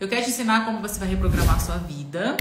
Eu 0.00 0.06
quero 0.06 0.22
te 0.22 0.30
ensinar 0.30 0.64
como 0.64 0.80
você 0.80 1.00
vai 1.00 1.08
reprogramar 1.08 1.56
a 1.56 1.58
sua 1.58 1.76
vida 1.76 2.36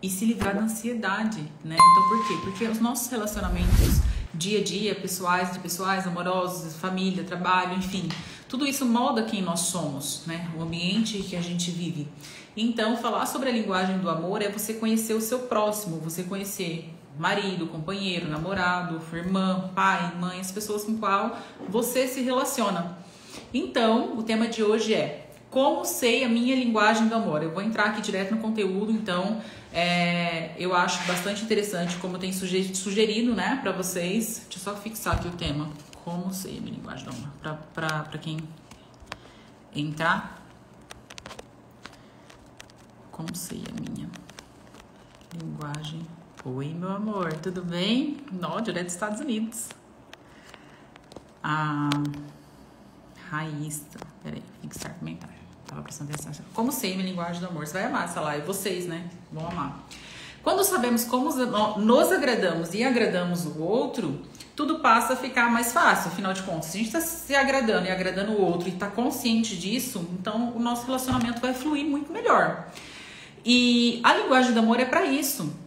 e 0.00 0.08
se 0.08 0.24
livrar 0.24 0.54
da 0.54 0.62
ansiedade, 0.62 1.42
né? 1.62 1.76
Então 1.76 2.08
por 2.08 2.26
quê? 2.26 2.34
Porque 2.42 2.64
os 2.64 2.80
nossos 2.80 3.10
relacionamentos 3.10 4.00
dia 4.32 4.60
a 4.60 4.64
dia, 4.64 4.94
pessoais, 4.94 5.52
de 5.52 5.58
pessoais, 5.58 6.06
amorosos, 6.06 6.74
família, 6.76 7.24
trabalho, 7.24 7.76
enfim, 7.76 8.08
tudo 8.48 8.66
isso 8.66 8.86
molda 8.86 9.22
quem 9.24 9.42
nós 9.42 9.60
somos, 9.60 10.22
né? 10.26 10.50
O 10.56 10.62
ambiente 10.62 11.18
que 11.18 11.36
a 11.36 11.42
gente 11.42 11.70
vive. 11.70 12.08
Então, 12.56 12.96
falar 12.96 13.26
sobre 13.26 13.50
a 13.50 13.52
linguagem 13.52 13.98
do 13.98 14.08
amor 14.08 14.40
é 14.40 14.48
você 14.48 14.72
conhecer 14.72 15.12
o 15.12 15.20
seu 15.20 15.40
próximo, 15.40 16.00
você 16.00 16.22
conhecer 16.22 16.90
marido, 17.18 17.66
companheiro, 17.66 18.30
namorado, 18.30 18.98
irmã, 19.12 19.70
pai, 19.74 20.14
mãe, 20.18 20.40
as 20.40 20.50
pessoas 20.50 20.84
com 20.84 20.96
qual 20.96 21.38
você 21.68 22.08
se 22.08 22.22
relaciona. 22.22 22.96
Então, 23.52 24.16
o 24.16 24.22
tema 24.22 24.48
de 24.48 24.62
hoje 24.62 24.94
é 24.94 25.21
como 25.52 25.84
sei 25.84 26.24
a 26.24 26.28
minha 26.30 26.56
linguagem 26.56 27.08
do 27.08 27.14
amor. 27.14 27.42
Eu 27.42 27.52
vou 27.52 27.62
entrar 27.62 27.84
aqui 27.84 28.00
direto 28.00 28.34
no 28.34 28.40
conteúdo, 28.40 28.90
então 28.90 29.42
é, 29.70 30.54
eu 30.58 30.74
acho 30.74 31.06
bastante 31.06 31.44
interessante 31.44 31.98
como 31.98 32.18
tem 32.18 32.32
sugerido, 32.32 33.34
né, 33.34 33.58
para 33.62 33.70
vocês. 33.70 34.46
Deixa 34.48 34.58
eu 34.58 34.74
só 34.74 34.80
fixar 34.80 35.16
aqui 35.16 35.28
o 35.28 35.32
tema. 35.32 35.70
Como 36.04 36.32
sei 36.32 36.56
a 36.56 36.60
minha 36.62 36.74
linguagem 36.74 37.04
do 37.04 37.10
amor. 37.10 37.28
Para 37.74 38.18
quem 38.18 38.38
entrar. 39.76 40.42
Como 43.10 43.36
sei 43.36 43.62
a 43.68 43.80
minha 43.80 44.08
linguagem 45.38 46.00
Oi, 46.44 46.74
meu 46.74 46.90
amor, 46.90 47.34
tudo 47.34 47.62
bem? 47.62 48.16
Não, 48.32 48.60
direto 48.60 48.86
dos 48.86 48.94
Estados 48.94 49.20
Unidos. 49.20 49.68
A 51.40 51.88
Raíssa, 53.30 53.86
peraí, 54.24 54.42
fixar 54.60 54.92
comentário. 54.98 55.31
Como 56.54 56.72
sei 56.72 56.94
minha 56.94 57.08
linguagem 57.08 57.40
do 57.40 57.48
amor? 57.48 57.66
Você 57.66 57.74
vai 57.74 57.84
amar 57.84 58.04
essa 58.04 58.20
live, 58.20 58.46
vocês, 58.46 58.86
né? 58.86 59.08
Vão 59.30 59.46
amar. 59.46 59.84
Quando 60.42 60.64
sabemos 60.64 61.04
como 61.04 61.30
nos 61.78 62.12
agradamos 62.12 62.74
e 62.74 62.82
agradamos 62.82 63.46
o 63.46 63.60
outro, 63.60 64.22
tudo 64.56 64.80
passa 64.80 65.12
a 65.12 65.16
ficar 65.16 65.50
mais 65.50 65.72
fácil. 65.72 66.10
Afinal 66.10 66.32
de 66.32 66.42
contas, 66.42 66.66
se 66.66 66.76
a 66.76 66.80
gente 66.80 66.86
está 66.88 67.00
se 67.00 67.34
agradando 67.34 67.86
e 67.86 67.90
agradando 67.90 68.32
o 68.32 68.40
outro 68.40 68.68
e 68.68 68.72
está 68.72 68.88
consciente 68.88 69.56
disso, 69.56 70.08
então 70.18 70.52
o 70.56 70.58
nosso 70.58 70.84
relacionamento 70.86 71.40
vai 71.40 71.54
fluir 71.54 71.86
muito 71.86 72.12
melhor. 72.12 72.68
E 73.44 74.00
a 74.02 74.14
linguagem 74.14 74.52
do 74.52 74.58
amor 74.58 74.80
é 74.80 74.84
para 74.84 75.04
isso 75.04 75.61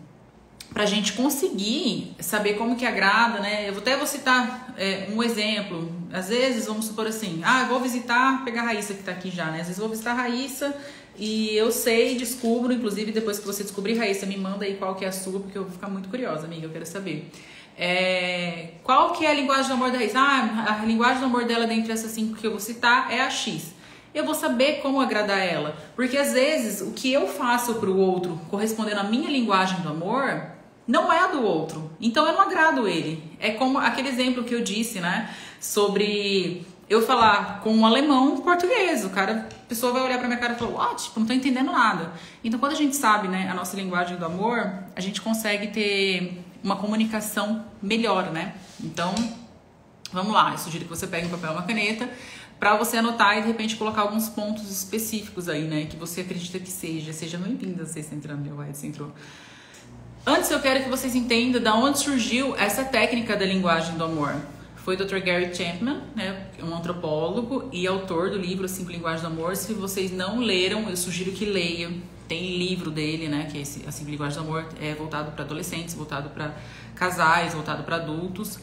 pra 0.75 0.85
gente 0.85 1.13
conseguir 1.13 2.13
saber 2.19 2.55
como 2.55 2.75
que 2.75 2.85
agrada, 2.85 3.39
né? 3.39 3.69
Eu 3.69 3.77
até 3.77 3.95
vou 3.95 4.05
citar 4.05 4.75
é, 4.77 5.07
um 5.09 5.23
exemplo. 5.23 5.89
Às 6.11 6.27
vezes, 6.27 6.65
vamos 6.65 6.87
supor 6.87 7.07
assim, 7.07 7.41
ah, 7.45 7.61
eu 7.61 7.67
vou 7.67 7.79
visitar, 7.79 8.43
pegar 8.43 8.63
a 8.63 8.65
Raíssa 8.65 8.93
que 8.93 9.01
tá 9.01 9.13
aqui 9.13 9.31
já, 9.31 9.45
né? 9.45 9.61
Às 9.61 9.67
vezes 9.67 9.77
vou 9.77 9.87
visitar 9.87 10.11
a 10.11 10.15
Raíssa 10.15 10.75
e 11.17 11.55
eu 11.55 11.71
sei, 11.71 12.17
descubro, 12.17 12.73
inclusive 12.73 13.13
depois 13.13 13.39
que 13.39 13.47
você 13.47 13.63
descobrir, 13.63 13.97
Raíssa, 13.97 14.25
me 14.25 14.35
manda 14.35 14.65
aí 14.65 14.75
qual 14.75 14.95
que 14.95 15.05
é 15.05 15.07
a 15.07 15.13
sua, 15.13 15.39
porque 15.39 15.57
eu 15.57 15.63
vou 15.63 15.71
ficar 15.71 15.87
muito 15.87 16.09
curiosa, 16.09 16.45
amiga, 16.45 16.65
eu 16.65 16.69
quero 16.69 16.85
saber. 16.85 17.31
É, 17.77 18.71
qual 18.83 19.13
que 19.13 19.25
é 19.25 19.31
a 19.31 19.33
linguagem 19.33 19.67
do 19.67 19.75
amor 19.75 19.91
da 19.91 19.97
Raíssa? 19.97 20.19
Ah, 20.19 20.79
a 20.81 20.85
linguagem 20.85 21.19
do 21.19 21.25
amor 21.27 21.45
dela 21.45 21.65
dentre 21.65 21.93
essas 21.93 22.11
cinco 22.11 22.35
que 22.35 22.45
eu 22.45 22.51
vou 22.51 22.59
citar 22.59 23.13
é 23.13 23.21
a 23.21 23.29
X 23.29 23.73
eu 24.13 24.23
vou 24.23 24.33
saber 24.33 24.79
como 24.81 25.01
agradar 25.01 25.45
ela. 25.45 25.75
Porque 25.93 26.17
às 26.17 26.31
vezes 26.31 26.79
o 26.79 26.93
que 26.93 27.11
eu 27.11 27.27
faço 27.27 27.75
para 27.75 27.89
o 27.89 27.97
outro 27.97 28.39
correspondendo 28.49 29.01
à 29.01 29.03
minha 29.03 29.29
linguagem 29.29 29.81
do 29.81 29.89
amor 29.89 30.54
não 30.87 31.11
é 31.11 31.31
do 31.31 31.41
outro. 31.41 31.91
Então 31.99 32.25
eu 32.27 32.33
não 32.33 32.41
agrado 32.41 32.87
ele. 32.87 33.23
É 33.39 33.51
como 33.51 33.77
aquele 33.77 34.09
exemplo 34.09 34.43
que 34.43 34.53
eu 34.53 34.61
disse, 34.61 34.99
né? 34.99 35.33
Sobre 35.59 36.65
eu 36.89 37.01
falar 37.01 37.61
com 37.61 37.73
um 37.73 37.85
alemão 37.85 38.37
português. 38.41 39.03
O 39.03 39.09
cara, 39.09 39.47
a 39.51 39.67
pessoa 39.67 39.91
vai 39.91 40.03
olhar 40.03 40.19
pra 40.19 40.27
minha 40.27 40.39
cara 40.39 40.53
e 40.53 40.57
falar, 40.57 40.91
ó, 40.91 40.93
tipo, 40.93 41.19
não 41.19 41.25
tô 41.25 41.33
entendendo 41.33 41.71
nada. 41.71 42.13
Então 42.43 42.59
quando 42.59 42.73
a 42.73 42.75
gente 42.75 42.95
sabe, 42.95 43.27
né, 43.27 43.49
a 43.49 43.53
nossa 43.53 43.75
linguagem 43.75 44.17
do 44.17 44.25
amor, 44.25 44.73
a 44.95 45.01
gente 45.01 45.21
consegue 45.21 45.67
ter 45.67 46.43
uma 46.63 46.75
comunicação 46.75 47.65
melhor, 47.81 48.31
né? 48.31 48.55
Então, 48.83 49.13
vamos 50.11 50.33
lá, 50.33 50.51
eu 50.51 50.57
sugiro 50.57 50.83
que 50.83 50.89
você 50.89 51.07
pegue 51.07 51.27
um 51.27 51.29
papel 51.29 51.51
e 51.51 51.53
uma 51.53 51.63
caneta 51.63 52.09
para 52.59 52.75
você 52.77 52.97
anotar 52.97 53.37
e 53.37 53.41
de 53.41 53.47
repente 53.47 53.75
colocar 53.75 54.01
alguns 54.01 54.29
pontos 54.29 54.69
específicos 54.69 55.49
aí, 55.49 55.63
né, 55.67 55.85
que 55.85 55.97
você 55.97 56.21
acredita 56.21 56.59
que 56.59 56.71
seja. 56.71 57.11
Seja 57.13 57.37
bem-vinda, 57.37 57.85
você 57.85 57.99
está 57.99 58.15
entrando, 58.15 58.41
meu 58.41 58.63
Edson 58.63 58.87
entrou. 58.87 59.11
Antes 60.27 60.49
eu 60.49 60.59
quero 60.59 60.83
que 60.83 60.89
vocês 60.89 61.13
entendam 61.13 61.61
da 61.61 61.75
onde 61.75 61.99
surgiu 61.99 62.55
essa 62.55 62.83
técnica 62.83 63.35
da 63.35 63.45
linguagem 63.45 63.95
do 63.95 64.05
amor. 64.05 64.35
Foi 64.77 64.95
o 64.95 64.97
Dr. 64.97 65.19
Gary 65.19 65.53
Chapman, 65.53 66.01
né, 66.15 66.47
um 66.63 66.73
antropólogo 66.75 67.69
e 67.71 67.85
autor 67.85 68.31
do 68.31 68.37
livro 68.39 68.67
Cinco 68.67 68.91
Linguagens 68.91 69.21
do 69.21 69.27
Amor. 69.27 69.55
Se 69.55 69.71
vocês 69.73 70.11
não 70.11 70.39
leram, 70.39 70.89
eu 70.89 70.97
sugiro 70.97 71.31
que 71.31 71.45
leiam. 71.45 71.93
Tem 72.27 72.57
livro 72.57 72.89
dele, 72.89 73.27
né, 73.27 73.47
que 73.51 73.59
é 73.59 73.61
esse, 73.61 73.87
a 73.87 73.91
Cinco 73.91 74.09
Linguagens 74.09 74.41
do 74.41 74.49
Amor, 74.49 74.67
é 74.81 74.95
voltado 74.95 75.31
para 75.31 75.45
adolescentes, 75.45 75.93
voltado 75.93 76.29
para 76.29 76.55
casais, 76.95 77.53
voltado 77.53 77.83
para 77.83 77.97
adultos. 77.97 78.57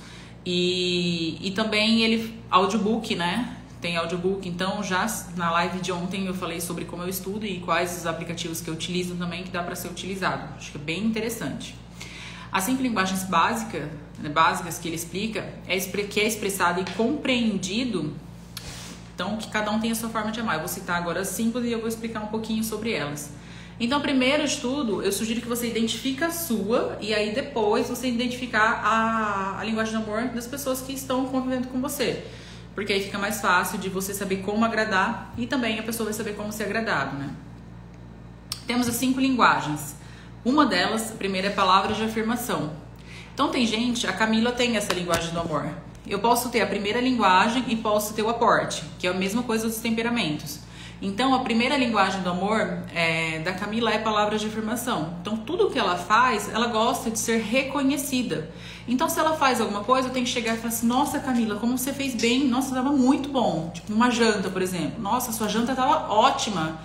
E, 0.44 1.38
e 1.40 1.52
também 1.52 2.02
ele 2.02 2.40
audiobook, 2.50 3.14
né, 3.14 3.56
tem 3.82 3.96
audiobook. 3.96 4.48
Então, 4.48 4.82
já 4.82 5.04
na 5.36 5.50
live 5.50 5.80
de 5.80 5.90
ontem 5.90 6.26
eu 6.26 6.32
falei 6.32 6.60
sobre 6.60 6.84
como 6.84 7.02
eu 7.02 7.08
estudo 7.08 7.44
e 7.44 7.58
quais 7.58 7.98
os 7.98 8.06
aplicativos 8.06 8.60
que 8.60 8.70
eu 8.70 8.74
utilizo 8.74 9.16
também 9.16 9.42
que 9.42 9.50
dá 9.50 9.62
para 9.62 9.74
ser 9.74 9.88
utilizado. 9.88 10.54
Acho 10.56 10.70
que 10.70 10.78
é 10.78 10.80
bem 10.80 11.04
interessante. 11.04 11.74
As 12.50 12.64
cinco 12.64 12.82
linguagens 12.82 13.24
básicas, 13.24 13.82
né, 14.18 14.28
básicas 14.28 14.78
que 14.78 14.88
ele 14.88 14.94
explica, 14.94 15.52
é 15.66 15.76
que 15.78 16.20
é 16.20 16.26
expressado 16.26 16.80
e 16.80 16.84
compreendido. 16.92 18.14
Então, 19.14 19.36
que 19.36 19.48
cada 19.48 19.70
um 19.70 19.80
tem 19.80 19.90
a 19.90 19.94
sua 19.94 20.08
forma 20.08 20.30
de 20.30 20.40
amar. 20.40 20.54
Eu 20.54 20.60
vou 20.60 20.68
citar 20.68 20.96
agora 20.96 21.20
as 21.20 21.28
cinco 21.28 21.60
e 21.60 21.72
eu 21.72 21.80
vou 21.80 21.88
explicar 21.88 22.20
um 22.20 22.28
pouquinho 22.28 22.62
sobre 22.62 22.92
elas. 22.92 23.30
Então, 23.80 24.00
primeiro 24.00 24.44
estudo, 24.44 25.02
eu 25.02 25.10
sugiro 25.10 25.40
que 25.40 25.48
você 25.48 25.66
identifique 25.68 26.22
a 26.22 26.30
sua 26.30 26.96
e 27.00 27.12
aí 27.12 27.34
depois 27.34 27.88
você 27.88 28.06
identificar 28.06 28.80
a, 28.84 29.58
a 29.58 29.64
linguagem 29.64 29.92
do 29.94 30.04
amor 30.04 30.28
das 30.28 30.46
pessoas 30.46 30.80
que 30.80 30.92
estão 30.92 31.26
convivendo 31.26 31.66
com 31.68 31.80
você. 31.80 32.22
Porque 32.74 32.92
aí 32.92 33.02
fica 33.02 33.18
mais 33.18 33.40
fácil 33.40 33.78
de 33.78 33.88
você 33.88 34.14
saber 34.14 34.38
como 34.38 34.64
agradar 34.64 35.32
e 35.36 35.46
também 35.46 35.78
a 35.78 35.82
pessoa 35.82 36.06
vai 36.06 36.14
saber 36.14 36.34
como 36.34 36.52
ser 36.52 36.64
agradado, 36.64 37.16
né? 37.16 37.30
Temos 38.66 38.88
as 38.88 38.94
cinco 38.94 39.20
linguagens. 39.20 39.96
Uma 40.44 40.64
delas, 40.64 41.12
a 41.12 41.14
primeira 41.14 41.48
é 41.48 41.50
palavras 41.50 41.96
de 41.96 42.04
afirmação. 42.04 42.72
Então 43.34 43.50
tem 43.50 43.66
gente, 43.66 44.06
a 44.06 44.12
Camila 44.12 44.52
tem 44.52 44.76
essa 44.76 44.92
linguagem 44.92 45.32
do 45.32 45.40
amor. 45.40 45.68
Eu 46.06 46.18
posso 46.18 46.48
ter 46.48 46.60
a 46.60 46.66
primeira 46.66 47.00
linguagem 47.00 47.64
e 47.68 47.76
posso 47.76 48.14
ter 48.14 48.22
o 48.22 48.28
aporte, 48.28 48.82
que 48.98 49.06
é 49.06 49.10
a 49.10 49.14
mesma 49.14 49.42
coisa 49.42 49.68
dos 49.68 49.78
temperamentos. 49.78 50.60
Então, 51.00 51.34
a 51.34 51.40
primeira 51.40 51.76
linguagem 51.76 52.22
do 52.22 52.30
amor 52.30 52.84
é, 52.94 53.40
da 53.40 53.52
Camila 53.52 53.92
é 53.92 53.98
palavras 53.98 54.40
de 54.40 54.46
afirmação. 54.46 55.16
Então, 55.20 55.36
tudo 55.36 55.68
que 55.68 55.78
ela 55.78 55.96
faz, 55.96 56.48
ela 56.48 56.68
gosta 56.68 57.10
de 57.10 57.18
ser 57.18 57.38
reconhecida. 57.38 58.48
Então, 58.86 59.08
se 59.08 59.18
ela 59.18 59.36
faz 59.36 59.60
alguma 59.60 59.84
coisa, 59.84 60.08
eu 60.08 60.12
tenho 60.12 60.26
que 60.26 60.32
chegar 60.32 60.54
e 60.54 60.56
falar 60.56 60.68
assim: 60.68 60.86
Nossa, 60.86 61.18
Camila, 61.20 61.56
como 61.56 61.78
você 61.78 61.92
fez 61.92 62.14
bem, 62.14 62.48
nossa, 62.48 62.68
estava 62.68 62.90
muito 62.90 63.28
bom. 63.28 63.70
Tipo, 63.72 63.92
uma 63.92 64.10
janta, 64.10 64.48
por 64.48 64.62
exemplo. 64.62 65.00
Nossa, 65.00 65.32
sua 65.32 65.48
janta 65.48 65.72
estava 65.72 66.12
ótima. 66.12 66.80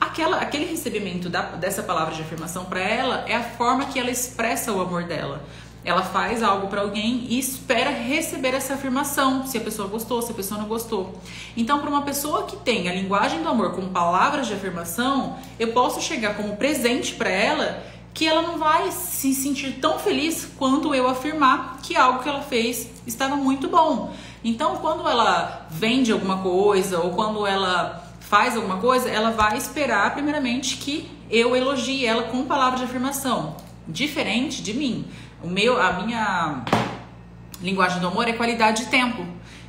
Aquela, 0.00 0.38
aquele 0.38 0.64
recebimento 0.64 1.28
da, 1.28 1.42
dessa 1.42 1.82
palavra 1.82 2.14
de 2.14 2.22
afirmação 2.22 2.64
para 2.64 2.80
ela 2.80 3.24
é 3.28 3.36
a 3.36 3.42
forma 3.42 3.86
que 3.86 4.00
ela 4.00 4.10
expressa 4.10 4.72
o 4.72 4.80
amor 4.80 5.04
dela. 5.04 5.44
Ela 5.84 6.02
faz 6.02 6.42
algo 6.42 6.68
para 6.68 6.80
alguém 6.80 7.26
e 7.28 7.38
espera 7.38 7.90
receber 7.90 8.54
essa 8.54 8.74
afirmação, 8.74 9.46
se 9.46 9.58
a 9.58 9.60
pessoa 9.60 9.88
gostou, 9.88 10.22
se 10.22 10.30
a 10.30 10.34
pessoa 10.34 10.60
não 10.60 10.68
gostou. 10.68 11.20
Então, 11.56 11.80
para 11.80 11.90
uma 11.90 12.02
pessoa 12.02 12.44
que 12.44 12.56
tem 12.56 12.88
a 12.88 12.94
linguagem 12.94 13.42
do 13.42 13.48
amor 13.48 13.72
como 13.74 13.90
palavras 13.90 14.46
de 14.46 14.54
afirmação, 14.54 15.36
eu 15.58 15.72
posso 15.72 16.00
chegar 16.00 16.36
como 16.36 16.56
presente 16.56 17.14
para 17.14 17.30
ela 17.30 17.82
que 18.14 18.26
ela 18.26 18.42
não 18.42 18.58
vai 18.58 18.90
se 18.92 19.34
sentir 19.34 19.78
tão 19.80 19.98
feliz 19.98 20.48
quanto 20.58 20.94
eu 20.94 21.08
afirmar 21.08 21.78
que 21.82 21.96
algo 21.96 22.22
que 22.22 22.28
ela 22.28 22.42
fez 22.42 22.88
estava 23.06 23.36
muito 23.36 23.68
bom. 23.68 24.12
Então, 24.44 24.76
quando 24.76 25.08
ela 25.08 25.66
vende 25.70 26.12
alguma 26.12 26.38
coisa 26.38 27.00
ou 27.00 27.10
quando 27.10 27.46
ela 27.46 28.12
faz 28.20 28.56
alguma 28.56 28.78
coisa, 28.78 29.08
ela 29.08 29.30
vai 29.30 29.56
esperar 29.56 30.12
primeiramente 30.12 30.76
que 30.76 31.08
eu 31.30 31.56
elogie 31.56 32.04
ela 32.04 32.24
com 32.24 32.44
palavras 32.44 32.80
de 32.80 32.86
afirmação, 32.86 33.56
diferente 33.86 34.62
de 34.62 34.74
mim. 34.74 35.06
O 35.42 35.48
meu, 35.48 35.80
a 35.80 35.92
minha 35.94 36.64
linguagem 37.62 38.00
do 38.00 38.08
amor 38.08 38.28
é 38.28 38.32
qualidade 38.32 38.84
de 38.84 38.90
tempo. 38.90 39.24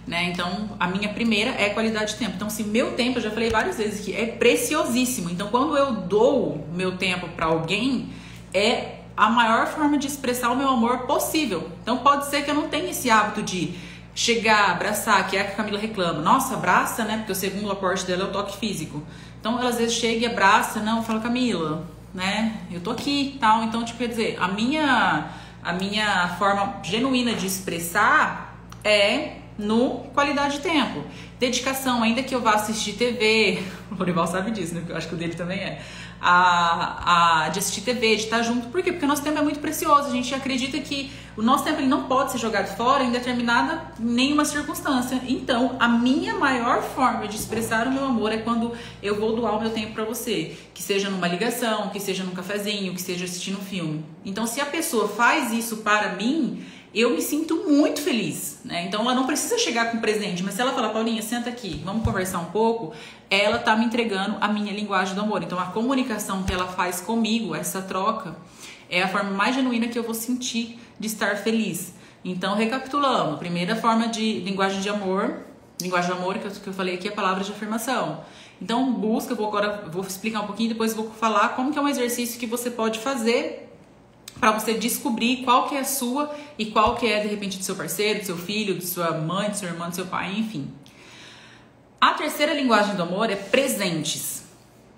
Né? 0.05 0.25
Então, 0.25 0.71
a 0.79 0.87
minha 0.87 1.07
primeira 1.09 1.51
é 1.51 1.69
qualidade 1.69 2.13
de 2.13 2.19
tempo. 2.19 2.33
Então, 2.35 2.49
se 2.49 2.63
meu 2.63 2.91
tempo, 2.93 3.19
eu 3.19 3.23
já 3.23 3.31
falei 3.31 3.49
várias 3.49 3.77
vezes 3.77 4.03
que 4.03 4.13
é 4.13 4.25
preciosíssimo. 4.25 5.29
Então, 5.29 5.47
quando 5.47 5.77
eu 5.77 5.93
dou 5.93 6.67
meu 6.73 6.97
tempo 6.97 7.29
para 7.29 7.45
alguém, 7.45 8.09
é 8.53 8.99
a 9.15 9.29
maior 9.29 9.67
forma 9.67 9.97
de 9.97 10.07
expressar 10.07 10.51
o 10.51 10.55
meu 10.55 10.69
amor 10.69 10.99
possível. 10.99 11.69
Então, 11.81 11.97
pode 11.97 12.27
ser 12.27 12.43
que 12.43 12.51
eu 12.51 12.55
não 12.55 12.67
tenha 12.67 12.89
esse 12.89 13.09
hábito 13.09 13.43
de 13.43 13.77
chegar, 14.15 14.71
abraçar, 14.71 15.27
que 15.27 15.37
é 15.37 15.41
a 15.41 15.43
que 15.43 15.51
a 15.51 15.55
Camila 15.55 15.79
reclama. 15.79 16.21
Nossa, 16.21 16.55
abraça, 16.55 17.03
né? 17.03 17.17
Porque 17.17 17.31
o 17.31 17.35
segundo 17.35 17.71
aporte 17.71 18.05
dela 18.05 18.23
é 18.23 18.25
o 18.25 18.31
toque 18.31 18.57
físico. 18.57 19.03
Então, 19.39 19.59
ela 19.59 19.69
às 19.69 19.77
vezes 19.77 19.95
chega 19.95 20.19
e 20.19 20.25
abraça, 20.25 20.79
não, 20.79 21.03
fala, 21.03 21.19
Camila, 21.19 21.85
né? 22.13 22.59
Eu 22.71 22.81
tô 22.81 22.91
aqui, 22.91 23.37
tal. 23.39 23.63
Então, 23.63 23.83
tipo, 23.83 23.99
quer 23.99 24.07
dizer, 24.07 24.37
a 24.39 24.47
minha 24.47 25.29
a 25.63 25.71
minha 25.71 26.35
forma 26.37 26.81
genuína 26.83 27.33
de 27.33 27.47
expressar 27.47 28.57
é 28.83 29.37
no 29.57 29.99
qualidade 30.13 30.57
de 30.57 30.61
tempo. 30.61 31.03
Dedicação, 31.39 32.01
ainda 32.01 32.23
que 32.23 32.33
eu 32.33 32.41
vá 32.41 32.53
assistir 32.53 32.93
TV, 32.93 33.61
o 33.91 33.95
Lorival 33.95 34.27
sabe 34.27 34.51
disso, 34.51 34.73
né? 34.73 34.79
Porque 34.79 34.93
eu 34.93 34.97
acho 34.97 35.07
que 35.07 35.15
o 35.15 35.17
dele 35.17 35.35
também 35.35 35.59
é. 35.59 35.81
A, 36.25 37.43
a, 37.45 37.49
de 37.49 37.59
assistir 37.59 37.81
TV, 37.81 38.15
de 38.15 38.23
estar 38.23 38.41
junto. 38.43 38.67
Por 38.69 38.81
quê? 38.81 38.93
Porque 38.93 39.03
o 39.03 39.07
nosso 39.07 39.21
tempo 39.21 39.37
é 39.37 39.41
muito 39.41 39.59
precioso. 39.59 40.07
A 40.07 40.11
gente 40.11 40.33
acredita 40.33 40.79
que 40.79 41.11
o 41.35 41.41
nosso 41.41 41.65
tempo 41.65 41.81
ele 41.81 41.87
não 41.87 42.03
pode 42.03 42.31
ser 42.31 42.37
jogado 42.37 42.73
fora 42.77 43.03
em 43.03 43.11
determinada 43.11 43.91
nenhuma 43.99 44.45
circunstância. 44.45 45.21
Então, 45.27 45.75
a 45.81 45.87
minha 45.89 46.35
maior 46.35 46.81
forma 46.81 47.27
de 47.27 47.35
expressar 47.35 47.87
o 47.87 47.91
meu 47.91 48.05
amor 48.05 48.31
é 48.31 48.37
quando 48.37 48.71
eu 49.01 49.19
vou 49.19 49.35
doar 49.35 49.57
o 49.57 49.61
meu 49.61 49.71
tempo 49.71 49.93
para 49.93 50.05
você. 50.05 50.55
Que 50.73 50.81
seja 50.81 51.09
numa 51.09 51.27
ligação, 51.27 51.89
que 51.89 51.99
seja 51.99 52.23
num 52.23 52.31
cafezinho, 52.31 52.93
que 52.93 53.01
seja 53.01 53.25
assistindo 53.25 53.59
um 53.59 53.63
filme. 53.63 54.05
Então, 54.23 54.47
se 54.47 54.61
a 54.61 54.65
pessoa 54.65 55.09
faz 55.09 55.51
isso 55.51 55.77
para 55.77 56.13
mim, 56.13 56.63
eu 56.93 57.09
me 57.09 57.21
sinto 57.21 57.67
muito 57.67 58.01
feliz, 58.01 58.59
né? 58.63 58.85
Então 58.85 59.01
ela 59.01 59.15
não 59.15 59.25
precisa 59.25 59.57
chegar 59.57 59.91
com 59.91 59.99
presente, 59.99 60.43
mas 60.43 60.53
se 60.53 60.61
ela 60.61 60.73
falar, 60.73 60.89
Paulinha, 60.89 61.21
senta 61.21 61.49
aqui, 61.49 61.81
vamos 61.83 62.03
conversar 62.03 62.39
um 62.39 62.51
pouco, 62.51 62.93
ela 63.29 63.57
tá 63.57 63.75
me 63.75 63.85
entregando 63.85 64.37
a 64.39 64.47
minha 64.47 64.71
linguagem 64.71 65.15
do 65.15 65.21
amor. 65.21 65.41
Então 65.41 65.59
a 65.59 65.65
comunicação 65.65 66.43
que 66.43 66.53
ela 66.53 66.67
faz 66.67 67.01
comigo, 67.01 67.55
essa 67.55 67.81
troca, 67.81 68.35
é 68.89 69.01
a 69.01 69.07
forma 69.07 69.31
mais 69.31 69.55
genuína 69.55 69.87
que 69.87 69.97
eu 69.97 70.03
vou 70.03 70.13
sentir 70.13 70.79
de 70.99 71.07
estar 71.07 71.37
feliz. 71.37 71.93
Então, 72.23 72.55
recapitulando, 72.55 73.37
primeira 73.37 73.75
forma 73.75 74.07
de 74.07 74.39
linguagem 74.39 74.79
de 74.79 74.87
amor, 74.87 75.41
linguagem 75.81 76.13
de 76.13 76.17
amor 76.17 76.37
que 76.37 76.45
eu, 76.45 76.51
que 76.51 76.67
eu 76.67 76.73
falei 76.73 76.95
aqui 76.95 77.07
é 77.07 77.11
a 77.11 77.15
palavra 77.15 77.43
de 77.43 77.51
afirmação. 77.51 78.23
Então, 78.61 78.93
busca, 78.93 79.35
vou 79.35 79.47
agora 79.47 79.89
vou 79.91 80.03
explicar 80.03 80.41
um 80.41 80.45
pouquinho, 80.45 80.69
depois 80.69 80.93
vou 80.93 81.09
falar 81.09 81.49
como 81.49 81.73
que 81.73 81.79
é 81.79 81.81
um 81.81 81.87
exercício 81.87 82.39
que 82.39 82.45
você 82.45 82.71
pode 82.71 82.99
fazer 82.99 83.62
para 84.39 84.51
você 84.51 84.73
descobrir 84.73 85.43
qual 85.43 85.67
que 85.69 85.75
é 85.75 85.79
a 85.79 85.85
sua 85.85 86.35
e 86.57 86.65
qual 86.67 86.95
que 86.95 87.07
é 87.07 87.21
de 87.21 87.27
repente 87.27 87.57
do 87.57 87.63
seu 87.63 87.75
parceiro, 87.75 88.19
do 88.19 88.25
seu 88.25 88.37
filho, 88.37 88.77
de 88.77 88.85
sua 88.85 89.11
mãe, 89.11 89.49
do 89.49 89.55
seu 89.55 89.69
irmão, 89.69 89.89
do 89.89 89.95
seu 89.95 90.05
pai, 90.05 90.33
enfim. 90.37 90.71
A 91.99 92.13
terceira 92.13 92.53
linguagem 92.53 92.95
do 92.95 93.03
amor 93.03 93.29
é 93.29 93.35
presentes. 93.35 94.43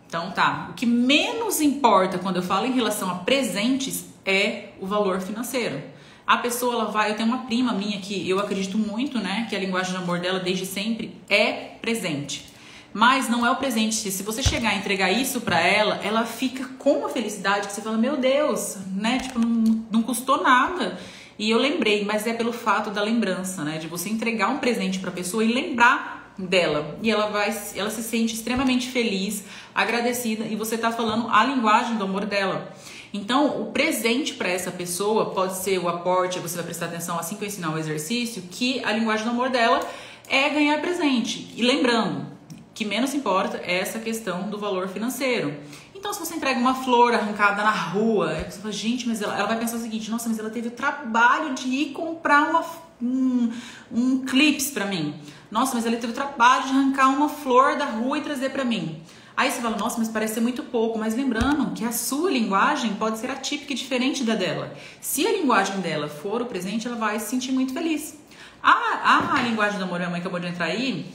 Então 0.08 0.32
tá, 0.32 0.70
o 0.72 0.74
que 0.74 0.86
menos 0.86 1.62
importa 1.62 2.18
quando 2.18 2.38
eu 2.38 2.44
falo 2.44 2.66
em 2.66 2.72
relação 2.72 3.10
a 3.10 3.16
presentes 3.16 4.06
é 4.26 4.70
o 4.80 4.88
valor 4.88 5.22
financeiro. 5.22 5.82
A 6.26 6.38
pessoa 6.38 6.74
ela 6.74 6.86
vai, 6.86 7.12
eu 7.12 7.16
tenho 7.16 7.30
uma 7.30 7.46
prima 7.46 7.74
minha 7.74 8.00
que 8.00 8.28
eu 8.28 8.40
acredito 8.40 8.78
muito, 8.78 9.20
né, 9.20 9.46
que 9.48 9.56
a 9.56 9.60
linguagem 9.60 9.94
do 9.94 10.00
amor 10.00 10.20
dela 10.20 10.40
desde 10.40 10.66
sempre 10.66 11.16
é 11.30 11.76
presente. 11.80 12.55
Mas 12.96 13.28
não 13.28 13.46
é 13.46 13.52
o 13.52 13.58
presente. 13.58 14.10
Se 14.10 14.24
você 14.24 14.42
chegar 14.42 14.70
a 14.70 14.76
entregar 14.76 15.12
isso 15.12 15.42
para 15.42 15.60
ela, 15.60 16.00
ela 16.02 16.26
fica 16.26 16.64
com 16.78 17.00
uma 17.00 17.10
felicidade 17.10 17.68
que 17.68 17.74
você 17.74 17.82
fala, 17.82 17.98
meu 17.98 18.16
Deus, 18.16 18.78
né? 18.96 19.20
Tipo, 19.20 19.38
não, 19.38 19.86
não 19.92 20.02
custou 20.02 20.42
nada. 20.42 20.98
E 21.38 21.50
eu 21.50 21.58
lembrei, 21.58 22.06
mas 22.06 22.26
é 22.26 22.32
pelo 22.32 22.54
fato 22.54 22.90
da 22.90 23.04
lembrança, 23.04 23.66
né? 23.66 23.80
De 23.80 23.88
você 23.88 24.08
entregar 24.08 24.48
um 24.48 24.60
presente 24.60 25.00
para 25.00 25.10
a 25.10 25.14
pessoa 25.14 25.44
e 25.44 25.52
lembrar 25.52 26.34
dela. 26.40 26.98
E 27.04 27.12
ela 27.12 27.28
vai, 27.28 27.54
ela 27.76 27.90
se 27.90 28.02
sente 28.02 28.34
extremamente 28.34 28.88
feliz, 28.88 29.44
agradecida 29.76 30.46
e 30.46 30.56
você 30.56 30.78
tá 30.78 30.90
falando 30.90 31.28
a 31.30 31.44
linguagem 31.44 31.98
do 31.98 32.06
amor 32.06 32.26
dela. 32.26 32.74
Então, 33.14 33.62
o 33.62 33.74
presente 33.74 34.36
para 34.36 34.48
essa 34.48 34.72
pessoa 34.72 35.32
pode 35.32 35.58
ser 35.58 35.80
o 35.80 35.90
aporte, 35.90 36.40
você 36.40 36.56
vai 36.56 36.64
prestar 36.64 36.86
atenção 36.86 37.20
assim 37.20 37.36
que 37.36 37.44
eu 37.44 37.48
ensinar 37.50 37.72
o 37.72 37.78
exercício, 37.78 38.42
que 38.50 38.82
a 38.86 38.94
linguagem 38.94 39.26
do 39.26 39.32
amor 39.32 39.50
dela 39.50 39.82
é 40.30 40.48
ganhar 40.48 40.80
presente. 40.80 41.54
E 41.58 41.62
lembrando, 41.62 42.35
que 42.76 42.84
menos 42.84 43.14
importa 43.14 43.58
é 43.64 43.80
essa 43.80 44.00
questão 44.00 44.50
do 44.50 44.58
valor 44.60 44.90
financeiro. 44.90 45.58
Então, 45.96 46.14
se 46.14 46.20
você 46.20 46.36
entrega 46.36 46.60
uma 46.60 46.76
flor 46.76 47.14
arrancada 47.14 47.64
na 47.64 47.72
rua, 47.72 48.46
você 48.48 48.60
fala, 48.60 48.72
gente, 48.74 49.08
mas 49.08 49.22
ela, 49.22 49.36
ela 49.36 49.48
vai 49.48 49.58
pensar 49.58 49.78
o 49.78 49.80
seguinte: 49.80 50.12
nossa, 50.12 50.28
mas 50.28 50.38
ela 50.38 50.50
teve 50.50 50.68
o 50.68 50.72
trabalho 50.72 51.56
de 51.56 51.68
ir 51.68 51.94
comprar 51.94 52.50
uma, 52.50 52.66
um, 53.02 53.52
um 53.90 54.26
clips 54.26 54.70
para 54.70 54.86
mim. 54.86 55.16
Nossa, 55.50 55.74
mas 55.74 55.86
ela 55.86 55.96
teve 55.96 56.12
o 56.12 56.16
trabalho 56.16 56.66
de 56.66 56.70
arrancar 56.72 57.08
uma 57.08 57.30
flor 57.30 57.78
da 57.78 57.86
rua 57.86 58.18
e 58.18 58.22
trazer 58.22 58.50
para 58.50 58.66
mim. 58.66 59.02
Aí 59.38 59.50
você 59.50 59.62
fala, 59.62 59.78
nossa, 59.78 59.98
mas 59.98 60.10
parece 60.10 60.36
ser 60.36 60.42
muito 60.42 60.64
pouco. 60.64 61.00
Mas 61.00 61.16
lembrando 61.16 61.72
que 61.74 61.86
a 61.86 61.94
sua 61.94 62.30
linguagem 62.30 62.94
pode 62.96 63.18
ser 63.18 63.32
atípica 63.32 63.72
e 63.72 63.76
diferente 63.76 64.24
da 64.24 64.36
dela. 64.36 64.76
Se 65.00 65.26
a 65.26 65.32
linguagem 65.32 65.80
dela 65.80 66.10
for 66.10 66.42
o 66.42 66.46
presente, 66.46 66.88
ela 66.88 66.98
vai 66.98 67.20
se 67.20 67.30
sentir 67.30 67.54
muito 67.54 67.74
feliz. 67.74 68.18
A, 68.62 69.38
a 69.38 69.42
linguagem 69.42 69.78
do 69.78 69.86
amor, 69.86 70.00
minha 70.00 70.10
mãe 70.10 70.20
acabou 70.20 70.40
de 70.40 70.48
entrar 70.48 70.66
aí, 70.66 71.06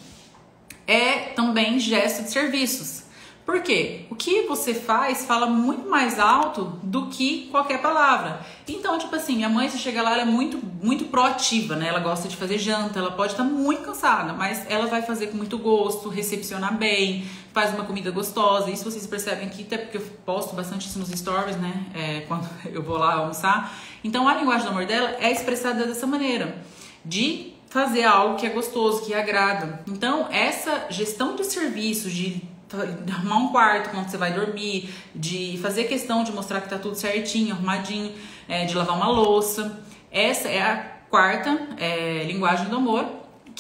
é 0.91 1.33
também 1.37 1.79
gesto 1.79 2.25
de 2.25 2.31
serviços. 2.31 3.05
Por 3.47 3.63
quê? 3.63 4.07
O 4.11 4.15
que 4.15 4.43
você 4.43 4.75
faz 4.75 5.25
fala 5.25 5.47
muito 5.47 5.89
mais 5.89 6.19
alto 6.19 6.79
do 6.83 7.07
que 7.07 7.49
qualquer 7.51 7.81
palavra. 7.81 8.41
Então, 8.69 8.99
tipo 8.99 9.15
assim, 9.15 9.37
minha 9.37 9.49
mãe, 9.49 9.69
se 9.69 9.79
chega 9.79 10.03
lá, 10.03 10.13
ela 10.13 10.23
é 10.23 10.25
muito, 10.25 10.59
muito 10.83 11.07
proativa, 11.07 11.75
né? 11.75 11.89
Ela 11.89 12.01
gosta 12.01 12.29
de 12.29 12.37
fazer 12.37 12.59
janta, 12.59 12.99
ela 12.99 13.11
pode 13.13 13.33
estar 13.33 13.43
muito 13.43 13.83
cansada, 13.83 14.33
mas 14.33 14.65
ela 14.69 14.87
vai 14.87 15.03
fazer 15.03 15.29
com 15.29 15.37
muito 15.37 15.59
gosto, 15.59 16.09
recepcionar 16.09 16.77
bem, 16.77 17.25
faz 17.53 17.75
uma 17.75 17.85
comida 17.85 18.11
gostosa. 18.11 18.71
Isso 18.71 18.85
vocês 18.85 19.07
percebem 19.07 19.47
aqui, 19.47 19.63
até 19.63 19.79
porque 19.79 19.97
eu 19.97 20.03
posto 20.25 20.55
bastante 20.55 20.87
isso 20.87 20.99
nos 20.99 21.09
stories, 21.09 21.57
né? 21.57 21.87
É, 21.95 22.21
quando 22.29 22.49
eu 22.73 22.83
vou 22.83 22.99
lá 22.99 23.15
almoçar. 23.15 23.77
Então, 24.05 24.29
a 24.29 24.35
linguagem 24.35 24.65
do 24.65 24.71
amor 24.71 24.87
dela 24.87 25.17
é 25.21 25.31
expressada 25.31 25.87
dessa 25.87 26.07
maneira, 26.07 26.57
de 27.05 27.53
fazer 27.71 28.03
algo 28.03 28.37
que 28.37 28.45
é 28.45 28.51
gostoso, 28.51 29.07
que 29.07 29.15
agrada. 29.15 29.81
Então, 29.89 30.27
essa 30.31 30.87
gestão 30.91 31.37
de 31.37 31.45
serviços, 31.45 32.13
de 32.13 32.43
arrumar 33.11 33.37
um 33.37 33.49
quarto 33.49 33.91
quando 33.91 34.09
você 34.09 34.17
vai 34.17 34.33
dormir, 34.33 34.93
de 35.15 35.59
fazer 35.63 35.85
questão 35.85 36.23
de 36.23 36.33
mostrar 36.33 36.61
que 36.61 36.69
tá 36.69 36.79
tudo 36.79 36.97
certinho, 36.97 37.55
arrumadinho, 37.55 38.13
é, 38.49 38.65
de 38.65 38.77
lavar 38.77 38.97
uma 38.97 39.09
louça. 39.09 39.81
Essa 40.11 40.49
é 40.49 40.61
a 40.61 40.77
quarta 41.09 41.59
é, 41.79 42.25
linguagem 42.25 42.69
do 42.69 42.77
amor, 42.77 43.07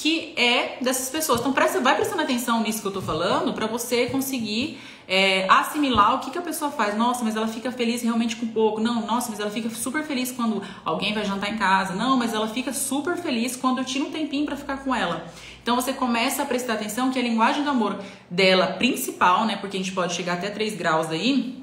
que 0.00 0.32
é 0.34 0.78
dessas 0.80 1.10
pessoas. 1.10 1.40
Então, 1.40 1.52
presta, 1.52 1.78
vai 1.78 1.94
prestando 1.94 2.22
atenção 2.22 2.62
nisso 2.62 2.80
que 2.80 2.88
eu 2.88 2.92
tô 2.92 3.02
falando 3.02 3.52
para 3.52 3.66
você 3.66 4.06
conseguir 4.06 4.80
é, 5.06 5.46
assimilar 5.46 6.14
o 6.14 6.20
que, 6.20 6.30
que 6.30 6.38
a 6.38 6.42
pessoa 6.42 6.70
faz. 6.70 6.96
Nossa, 6.96 7.22
mas 7.22 7.36
ela 7.36 7.46
fica 7.46 7.70
feliz 7.70 8.00
realmente 8.00 8.34
com 8.36 8.46
pouco. 8.46 8.80
Não, 8.80 9.06
nossa, 9.06 9.30
mas 9.30 9.38
ela 9.38 9.50
fica 9.50 9.68
super 9.68 10.02
feliz 10.02 10.32
quando 10.32 10.62
alguém 10.86 11.12
vai 11.12 11.22
jantar 11.26 11.52
em 11.52 11.58
casa. 11.58 11.92
Não, 11.92 12.16
mas 12.16 12.32
ela 12.32 12.48
fica 12.48 12.72
super 12.72 13.14
feliz 13.18 13.56
quando 13.56 13.76
eu 13.76 13.84
tiro 13.84 14.06
um 14.06 14.10
tempinho 14.10 14.46
para 14.46 14.56
ficar 14.56 14.78
com 14.78 14.94
ela. 14.94 15.26
Então 15.62 15.76
você 15.76 15.92
começa 15.92 16.42
a 16.42 16.46
prestar 16.46 16.74
atenção 16.74 17.10
que 17.10 17.18
a 17.18 17.22
linguagem 17.22 17.62
do 17.62 17.68
amor 17.68 17.98
dela 18.30 18.68
principal, 18.68 19.44
né? 19.44 19.56
Porque 19.56 19.76
a 19.76 19.80
gente 19.80 19.92
pode 19.92 20.14
chegar 20.14 20.34
até 20.34 20.48
3 20.48 20.76
graus 20.76 21.10
aí, 21.10 21.62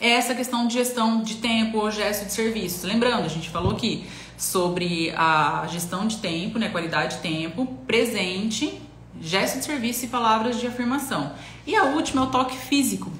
é 0.00 0.10
essa 0.10 0.32
questão 0.32 0.68
de 0.68 0.74
gestão 0.74 1.22
de 1.22 1.36
tempo 1.36 1.78
ou 1.78 1.90
gesto 1.90 2.26
de 2.26 2.32
serviços. 2.32 2.84
Lembrando, 2.84 3.24
a 3.24 3.28
gente 3.28 3.50
falou 3.50 3.72
aqui 3.72 4.04
sobre 4.36 5.12
a 5.16 5.66
gestão 5.68 6.06
de 6.06 6.18
tempo, 6.18 6.58
né? 6.58 6.68
Qualidade 6.68 7.16
de 7.16 7.22
tempo, 7.22 7.66
presente 7.86 8.80
gesto 9.20 9.58
de 9.58 9.64
serviço 9.64 10.04
e 10.04 10.08
palavras 10.08 10.58
de 10.58 10.66
afirmação. 10.66 11.32
E 11.66 11.74
a 11.74 11.84
última 11.84 12.22
é 12.22 12.24
o 12.24 12.30
toque 12.30 12.56
físico. 12.56 13.10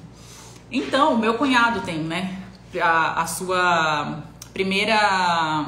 Então, 0.71 1.17
meu 1.17 1.35
cunhado 1.35 1.81
tem, 1.81 1.99
né? 1.99 2.37
A, 2.81 3.21
a 3.21 3.27
sua 3.27 4.23
primeira 4.53 5.65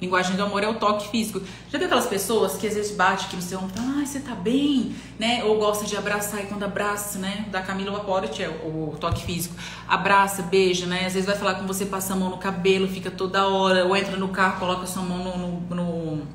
linguagem 0.00 0.36
do 0.36 0.42
amor 0.42 0.62
é 0.62 0.68
o 0.68 0.74
toque 0.74 1.08
físico. 1.08 1.40
Já 1.70 1.78
viu 1.78 1.86
aquelas 1.86 2.06
pessoas 2.06 2.56
que 2.56 2.66
às 2.66 2.74
vezes 2.74 2.94
bate 2.94 3.26
aqui 3.26 3.36
no 3.36 3.42
seu 3.42 3.58
ombro 3.58 3.74
e 3.76 3.98
ai, 3.98 4.06
você 4.06 4.20
tá 4.20 4.34
bem, 4.34 4.94
né? 5.18 5.42
Ou 5.44 5.58
gosta 5.58 5.84
de 5.84 5.96
abraçar 5.96 6.42
e 6.42 6.46
quando 6.46 6.64
abraça, 6.64 7.18
né? 7.18 7.46
Da 7.50 7.62
Camila 7.62 7.92
Vaporit 7.92 8.42
é 8.42 8.48
o, 8.48 8.92
o, 8.92 8.96
toque 8.98 9.24
físico. 9.24 9.54
Abraça, 9.88 10.42
beija, 10.42 10.86
né? 10.86 11.06
Às 11.06 11.14
vezes 11.14 11.26
vai 11.26 11.36
falar 11.36 11.54
com 11.54 11.66
você, 11.66 11.86
passa 11.86 12.12
a 12.12 12.16
mão 12.16 12.30
no 12.30 12.38
cabelo, 12.38 12.86
fica 12.88 13.10
toda 13.10 13.46
hora, 13.48 13.84
ou 13.84 13.96
entra 13.96 14.16
no 14.16 14.28
carro, 14.28 14.58
coloca 14.58 14.86
sua 14.86 15.02
mão 15.02 15.18
no, 15.18 15.38
no, 15.38 15.76
no 15.76 16.26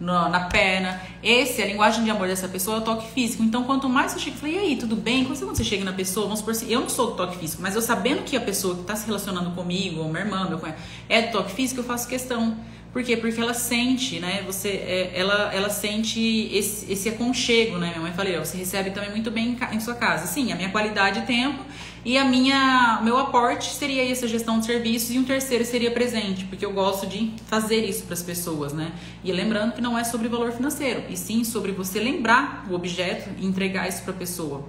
na, 0.00 0.28
na 0.28 0.40
perna. 0.40 1.00
Esse, 1.22 1.62
a 1.62 1.66
linguagem 1.66 2.04
de 2.04 2.10
amor 2.10 2.28
dessa 2.28 2.48
pessoa 2.48 2.76
é 2.76 2.80
o 2.80 2.82
toque 2.82 3.10
físico. 3.12 3.42
Então, 3.42 3.64
quanto 3.64 3.88
mais 3.88 4.12
você 4.12 4.20
chega, 4.20 4.36
falei, 4.36 4.54
e 4.54 4.58
aí, 4.58 4.76
tudo 4.76 4.96
bem? 4.96 5.24
Quando 5.24 5.38
você 5.38 5.64
chega 5.64 5.84
na 5.84 5.92
pessoa, 5.92 6.26
vamos 6.26 6.40
supor 6.40 6.52
assim, 6.52 6.70
eu 6.70 6.80
não 6.80 6.88
sou 6.88 7.08
do 7.08 7.16
toque 7.16 7.36
físico, 7.38 7.62
mas 7.62 7.74
eu 7.74 7.82
sabendo 7.82 8.22
que 8.22 8.36
a 8.36 8.40
pessoa 8.40 8.74
que 8.74 8.82
está 8.82 8.94
se 8.94 9.06
relacionando 9.06 9.50
comigo, 9.50 10.00
ou 10.00 10.08
minha 10.08 10.20
irmã, 10.20 10.48
meu 10.48 10.58
cunhado, 10.58 10.78
é 11.08 11.22
do 11.22 11.32
toque 11.32 11.52
físico, 11.52 11.80
eu 11.80 11.84
faço 11.84 12.08
questão. 12.08 12.56
Por 12.96 13.04
quê? 13.04 13.14
Porque 13.14 13.38
ela 13.38 13.52
sente, 13.52 14.18
né? 14.18 14.42
Você, 14.46 14.70
é, 14.70 15.12
ela, 15.14 15.52
ela 15.52 15.68
sente 15.68 16.48
esse, 16.50 16.90
esse 16.90 17.10
aconchego, 17.10 17.76
né? 17.76 17.88
Minha 17.88 18.00
mãe 18.00 18.12
falou, 18.14 18.38
você 18.38 18.56
recebe 18.56 18.88
também 18.88 19.10
muito 19.10 19.30
bem 19.30 19.54
em, 19.70 19.76
em 19.76 19.80
sua 19.80 19.94
casa. 19.94 20.26
Sim, 20.26 20.50
a 20.50 20.56
minha 20.56 20.70
qualidade 20.70 21.20
de 21.20 21.26
tempo 21.26 21.62
e 22.06 22.16
a 22.16 22.24
minha, 22.24 23.00
meu 23.04 23.18
aporte 23.18 23.66
seria 23.74 24.10
essa 24.10 24.26
gestão 24.26 24.58
de 24.58 24.64
serviços 24.64 25.10
e 25.10 25.18
um 25.18 25.24
terceiro 25.24 25.62
seria 25.62 25.90
presente, 25.90 26.46
porque 26.46 26.64
eu 26.64 26.72
gosto 26.72 27.06
de 27.06 27.34
fazer 27.48 27.84
isso 27.84 28.04
para 28.04 28.14
as 28.14 28.22
pessoas, 28.22 28.72
né? 28.72 28.92
E 29.22 29.30
lembrando 29.30 29.74
que 29.74 29.82
não 29.82 29.98
é 29.98 30.02
sobre 30.02 30.26
valor 30.26 30.52
financeiro, 30.52 31.02
e 31.10 31.18
sim 31.18 31.44
sobre 31.44 31.72
você 31.72 32.00
lembrar 32.00 32.66
o 32.70 32.74
objeto 32.74 33.28
e 33.38 33.44
entregar 33.44 33.86
isso 33.86 34.04
para 34.04 34.14
a 34.14 34.16
pessoa. 34.16 34.64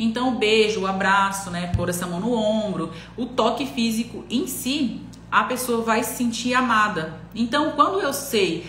Então, 0.00 0.34
o 0.34 0.38
beijo, 0.38 0.80
o 0.80 0.86
abraço, 0.88 1.48
né, 1.48 1.70
pôr 1.76 1.88
essa 1.88 2.08
mão 2.08 2.18
no 2.18 2.32
ombro, 2.32 2.90
o 3.16 3.24
toque 3.24 3.66
físico 3.66 4.24
em 4.28 4.48
si, 4.48 5.00
a 5.30 5.44
pessoa 5.44 5.82
vai 5.82 6.02
se 6.02 6.16
sentir 6.16 6.54
amada. 6.54 7.20
Então, 7.34 7.72
quando 7.72 8.00
eu 8.00 8.12
sei 8.12 8.66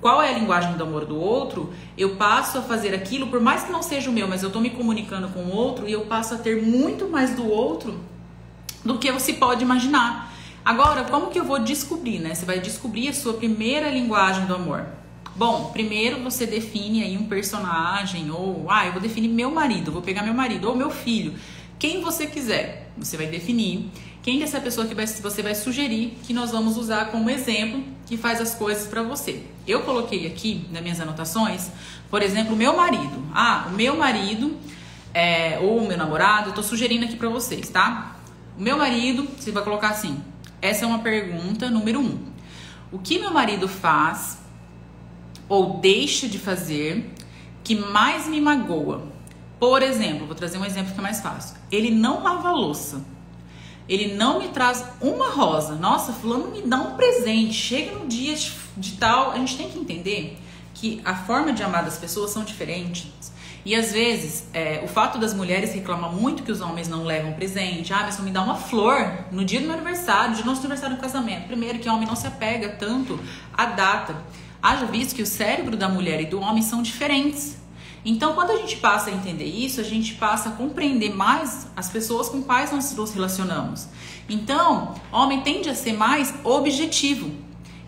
qual 0.00 0.20
é 0.20 0.34
a 0.34 0.38
linguagem 0.38 0.74
do 0.74 0.82
amor 0.82 1.04
do 1.04 1.16
outro, 1.16 1.72
eu 1.96 2.16
passo 2.16 2.58
a 2.58 2.62
fazer 2.62 2.94
aquilo, 2.94 3.28
por 3.28 3.40
mais 3.40 3.62
que 3.62 3.72
não 3.72 3.82
seja 3.82 4.10
o 4.10 4.12
meu, 4.12 4.26
mas 4.26 4.42
eu 4.42 4.48
estou 4.48 4.60
me 4.60 4.70
comunicando 4.70 5.28
com 5.28 5.40
o 5.44 5.54
outro 5.54 5.88
e 5.88 5.92
eu 5.92 6.02
passo 6.06 6.34
a 6.34 6.38
ter 6.38 6.60
muito 6.60 7.08
mais 7.08 7.34
do 7.34 7.48
outro 7.48 8.00
do 8.84 8.98
que 8.98 9.10
você 9.12 9.32
pode 9.34 9.62
imaginar. 9.62 10.32
Agora, 10.64 11.04
como 11.04 11.28
que 11.28 11.38
eu 11.38 11.44
vou 11.44 11.58
descobrir, 11.58 12.18
né? 12.18 12.34
Você 12.34 12.44
vai 12.44 12.60
descobrir 12.60 13.08
a 13.08 13.12
sua 13.12 13.34
primeira 13.34 13.88
linguagem 13.90 14.46
do 14.46 14.54
amor. 14.54 14.86
Bom, 15.34 15.70
primeiro 15.72 16.22
você 16.22 16.46
define 16.46 17.02
aí 17.02 17.16
um 17.16 17.26
personagem, 17.26 18.30
ou 18.30 18.66
ah, 18.68 18.86
eu 18.86 18.92
vou 18.92 19.00
definir 19.00 19.28
meu 19.28 19.50
marido, 19.50 19.90
vou 19.90 20.02
pegar 20.02 20.22
meu 20.22 20.34
marido, 20.34 20.68
ou 20.68 20.76
meu 20.76 20.90
filho. 20.90 21.34
Quem 21.78 22.00
você 22.00 22.26
quiser, 22.26 22.92
você 22.96 23.16
vai 23.16 23.26
definir. 23.26 23.90
Quem 24.22 24.40
é 24.40 24.44
essa 24.44 24.60
pessoa 24.60 24.86
que 24.86 24.94
vai, 24.94 25.04
você 25.04 25.42
vai 25.42 25.54
sugerir 25.54 26.16
que 26.22 26.32
nós 26.32 26.52
vamos 26.52 26.76
usar 26.76 27.06
como 27.06 27.28
exemplo 27.28 27.82
que 28.06 28.16
faz 28.16 28.40
as 28.40 28.54
coisas 28.54 28.86
para 28.86 29.02
você. 29.02 29.42
Eu 29.66 29.82
coloquei 29.82 30.28
aqui 30.28 30.64
nas 30.70 30.80
minhas 30.80 31.00
anotações, 31.00 31.70
por 32.08 32.22
exemplo, 32.22 32.54
meu 32.54 32.76
marido. 32.76 33.20
Ah, 33.34 33.66
o 33.68 33.72
meu 33.74 33.96
marido 33.96 34.56
é, 35.12 35.58
ou 35.60 35.78
o 35.78 35.88
meu 35.88 35.96
namorado, 35.96 36.50
eu 36.50 36.54
tô 36.54 36.62
sugerindo 36.62 37.04
aqui 37.04 37.16
para 37.16 37.28
vocês, 37.28 37.68
tá? 37.68 38.16
O 38.56 38.62
meu 38.62 38.76
marido, 38.78 39.28
você 39.36 39.50
vai 39.50 39.64
colocar 39.64 39.88
assim. 39.88 40.22
Essa 40.60 40.84
é 40.84 40.88
uma 40.88 41.00
pergunta 41.00 41.68
número 41.68 41.98
um. 42.00 42.18
O 42.92 43.00
que 43.00 43.18
meu 43.18 43.32
marido 43.32 43.66
faz 43.66 44.38
ou 45.48 45.78
deixa 45.80 46.28
de 46.28 46.38
fazer 46.38 47.10
que 47.64 47.74
mais 47.74 48.28
me 48.28 48.40
magoa? 48.40 49.02
Por 49.58 49.82
exemplo, 49.82 50.26
vou 50.26 50.34
trazer 50.36 50.58
um 50.58 50.64
exemplo 50.64 50.92
que 50.92 50.98
é 51.00 51.02
mais 51.02 51.20
fácil. 51.20 51.56
Ele 51.72 51.90
não 51.90 52.22
lava 52.22 52.48
a 52.48 52.52
louça. 52.52 53.04
Ele 53.88 54.14
não 54.14 54.38
me 54.38 54.48
traz 54.48 54.84
uma 55.00 55.30
rosa. 55.30 55.74
Nossa, 55.74 56.12
fulano 56.12 56.50
me 56.50 56.62
dá 56.62 56.76
um 56.76 56.94
presente. 56.96 57.52
Chega 57.52 57.92
no 57.92 58.06
dia 58.06 58.34
de 58.76 58.92
tal. 58.92 59.32
A 59.32 59.38
gente 59.38 59.56
tem 59.56 59.70
que 59.70 59.78
entender 59.78 60.38
que 60.74 61.00
a 61.04 61.14
forma 61.14 61.52
de 61.52 61.62
amar 61.62 61.84
das 61.84 61.98
pessoas 61.98 62.30
são 62.30 62.44
diferentes. 62.44 63.32
E 63.64 63.76
às 63.76 63.92
vezes, 63.92 64.44
é, 64.52 64.82
o 64.84 64.88
fato 64.88 65.18
das 65.18 65.32
mulheres 65.32 65.72
reclamar 65.72 66.12
muito 66.12 66.42
que 66.42 66.50
os 66.50 66.60
homens 66.60 66.88
não 66.88 67.04
levam 67.04 67.32
presente. 67.34 67.92
Ah, 67.92 68.02
mas 68.02 68.18
não 68.18 68.24
me 68.24 68.30
dá 68.30 68.42
uma 68.42 68.56
flor 68.56 69.08
no 69.30 69.44
dia 69.44 69.60
do 69.60 69.66
meu 69.66 69.76
aniversário, 69.76 70.36
do 70.36 70.44
nosso 70.44 70.60
aniversário 70.60 70.96
do 70.96 71.00
casamento. 71.00 71.46
Primeiro, 71.46 71.78
que 71.78 71.88
o 71.88 71.94
homem 71.94 72.06
não 72.06 72.16
se 72.16 72.26
apega 72.26 72.70
tanto 72.70 73.18
à 73.52 73.66
data. 73.66 74.16
Haja 74.60 74.86
visto 74.86 75.14
que 75.14 75.22
o 75.22 75.26
cérebro 75.26 75.76
da 75.76 75.88
mulher 75.88 76.20
e 76.20 76.26
do 76.26 76.40
homem 76.40 76.62
são 76.62 76.82
diferentes. 76.82 77.61
Então, 78.04 78.34
quando 78.34 78.50
a 78.50 78.56
gente 78.56 78.76
passa 78.76 79.10
a 79.10 79.12
entender 79.12 79.44
isso, 79.44 79.80
a 79.80 79.84
gente 79.84 80.14
passa 80.14 80.48
a 80.48 80.52
compreender 80.52 81.14
mais 81.14 81.68
as 81.76 81.88
pessoas 81.88 82.28
com 82.28 82.42
quais 82.42 82.72
nós 82.72 82.92
nos 82.96 83.12
relacionamos. 83.12 83.86
Então, 84.28 84.94
homem 85.12 85.40
tende 85.42 85.68
a 85.68 85.74
ser 85.74 85.92
mais 85.92 86.34
objetivo. 86.42 87.30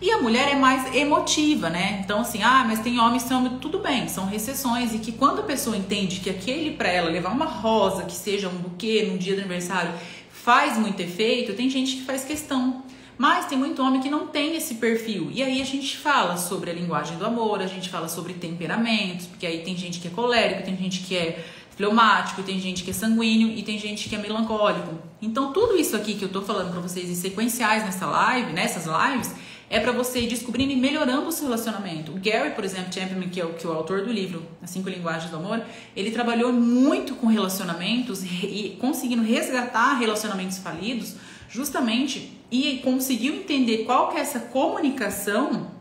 E 0.01 0.11
a 0.11 0.19
mulher 0.19 0.49
é 0.51 0.55
mais 0.55 0.93
emotiva, 0.93 1.69
né? 1.69 2.01
Então, 2.03 2.19
assim, 2.19 2.43
ah, 2.43 2.63
mas 2.67 2.79
tem 2.79 2.99
homens 2.99 3.23
que 3.23 3.29
são 3.29 3.57
tudo 3.59 3.79
bem, 3.79 4.07
são 4.07 4.25
recessões, 4.25 4.93
e 4.93 4.99
que 4.99 5.11
quando 5.11 5.39
a 5.39 5.43
pessoa 5.43 5.75
entende 5.75 6.19
que 6.19 6.29
aquele 6.29 6.71
para 6.71 6.89
ela 6.89 7.09
levar 7.09 7.31
uma 7.31 7.45
rosa, 7.45 8.03
que 8.03 8.13
seja 8.13 8.47
um 8.47 8.55
buquê 8.55 9.07
no 9.11 9.17
dia 9.17 9.35
do 9.35 9.39
aniversário, 9.39 9.91
faz 10.29 10.77
muito 10.77 10.99
efeito, 10.99 11.53
tem 11.53 11.69
gente 11.69 11.95
que 11.97 12.03
faz 12.03 12.23
questão. 12.23 12.83
Mas 13.17 13.45
tem 13.45 13.57
muito 13.57 13.81
homem 13.81 14.01
que 14.01 14.09
não 14.09 14.27
tem 14.27 14.55
esse 14.55 14.75
perfil. 14.75 15.29
E 15.31 15.41
aí 15.41 15.61
a 15.61 15.65
gente 15.65 15.97
fala 15.97 16.37
sobre 16.37 16.69
a 16.69 16.73
linguagem 16.73 17.17
do 17.17 17.25
amor, 17.25 17.61
a 17.61 17.67
gente 17.67 17.89
fala 17.89 18.07
sobre 18.09 18.33
temperamentos, 18.33 19.27
porque 19.27 19.45
aí 19.45 19.59
tem 19.59 19.75
gente 19.77 19.99
que 19.99 20.07
é 20.07 20.11
colérico, 20.11 20.63
tem 20.63 20.75
gente 20.75 20.99
que 21.01 21.15
é 21.15 21.45
fleumático, 21.75 22.41
tem 22.43 22.59
gente 22.59 22.83
que 22.83 22.91
é 22.91 22.93
sanguíneo 22.93 23.49
e 23.49 23.61
tem 23.61 23.77
gente 23.77 24.09
que 24.09 24.15
é 24.15 24.17
melancólico. 24.17 24.93
Então 25.21 25.51
tudo 25.53 25.77
isso 25.77 25.95
aqui 25.95 26.15
que 26.15 26.23
eu 26.23 26.29
tô 26.29 26.41
falando 26.41 26.71
para 26.71 26.81
vocês 26.81 27.09
em 27.09 27.15
sequenciais 27.15 27.83
nessa 27.83 28.05
live, 28.05 28.53
nessas 28.53 28.85
lives, 28.85 29.33
é 29.69 29.79
para 29.79 29.91
você 29.91 30.21
ir 30.21 30.27
descobrindo 30.27 30.71
e 30.71 30.75
melhorando 30.75 31.27
o 31.27 31.31
seu 31.31 31.45
relacionamento. 31.45 32.11
O 32.11 32.19
Gary, 32.19 32.51
por 32.51 32.63
exemplo, 32.63 32.93
Champion, 32.93 33.27
que 33.29 33.41
é 33.41 33.45
o, 33.45 33.53
que 33.53 33.65
é 33.65 33.69
o 33.69 33.73
autor 33.73 34.03
do 34.03 34.11
livro 34.11 34.43
As 34.61 34.69
Cinco 34.69 34.89
Linguagens 34.89 35.31
do 35.31 35.37
Amor, 35.37 35.61
ele 35.95 36.11
trabalhou 36.11 36.53
muito 36.53 37.15
com 37.15 37.27
relacionamentos 37.27 38.23
e 38.23 38.77
conseguindo 38.79 39.23
resgatar 39.23 39.95
relacionamentos 39.95 40.59
falidos 40.59 41.15
justamente 41.49 42.31
e 42.63 42.79
conseguiu 42.79 43.35
entender 43.35 43.79
qual 43.79 44.09
que 44.09 44.17
é 44.17 44.21
essa 44.21 44.39
comunicação, 44.39 45.71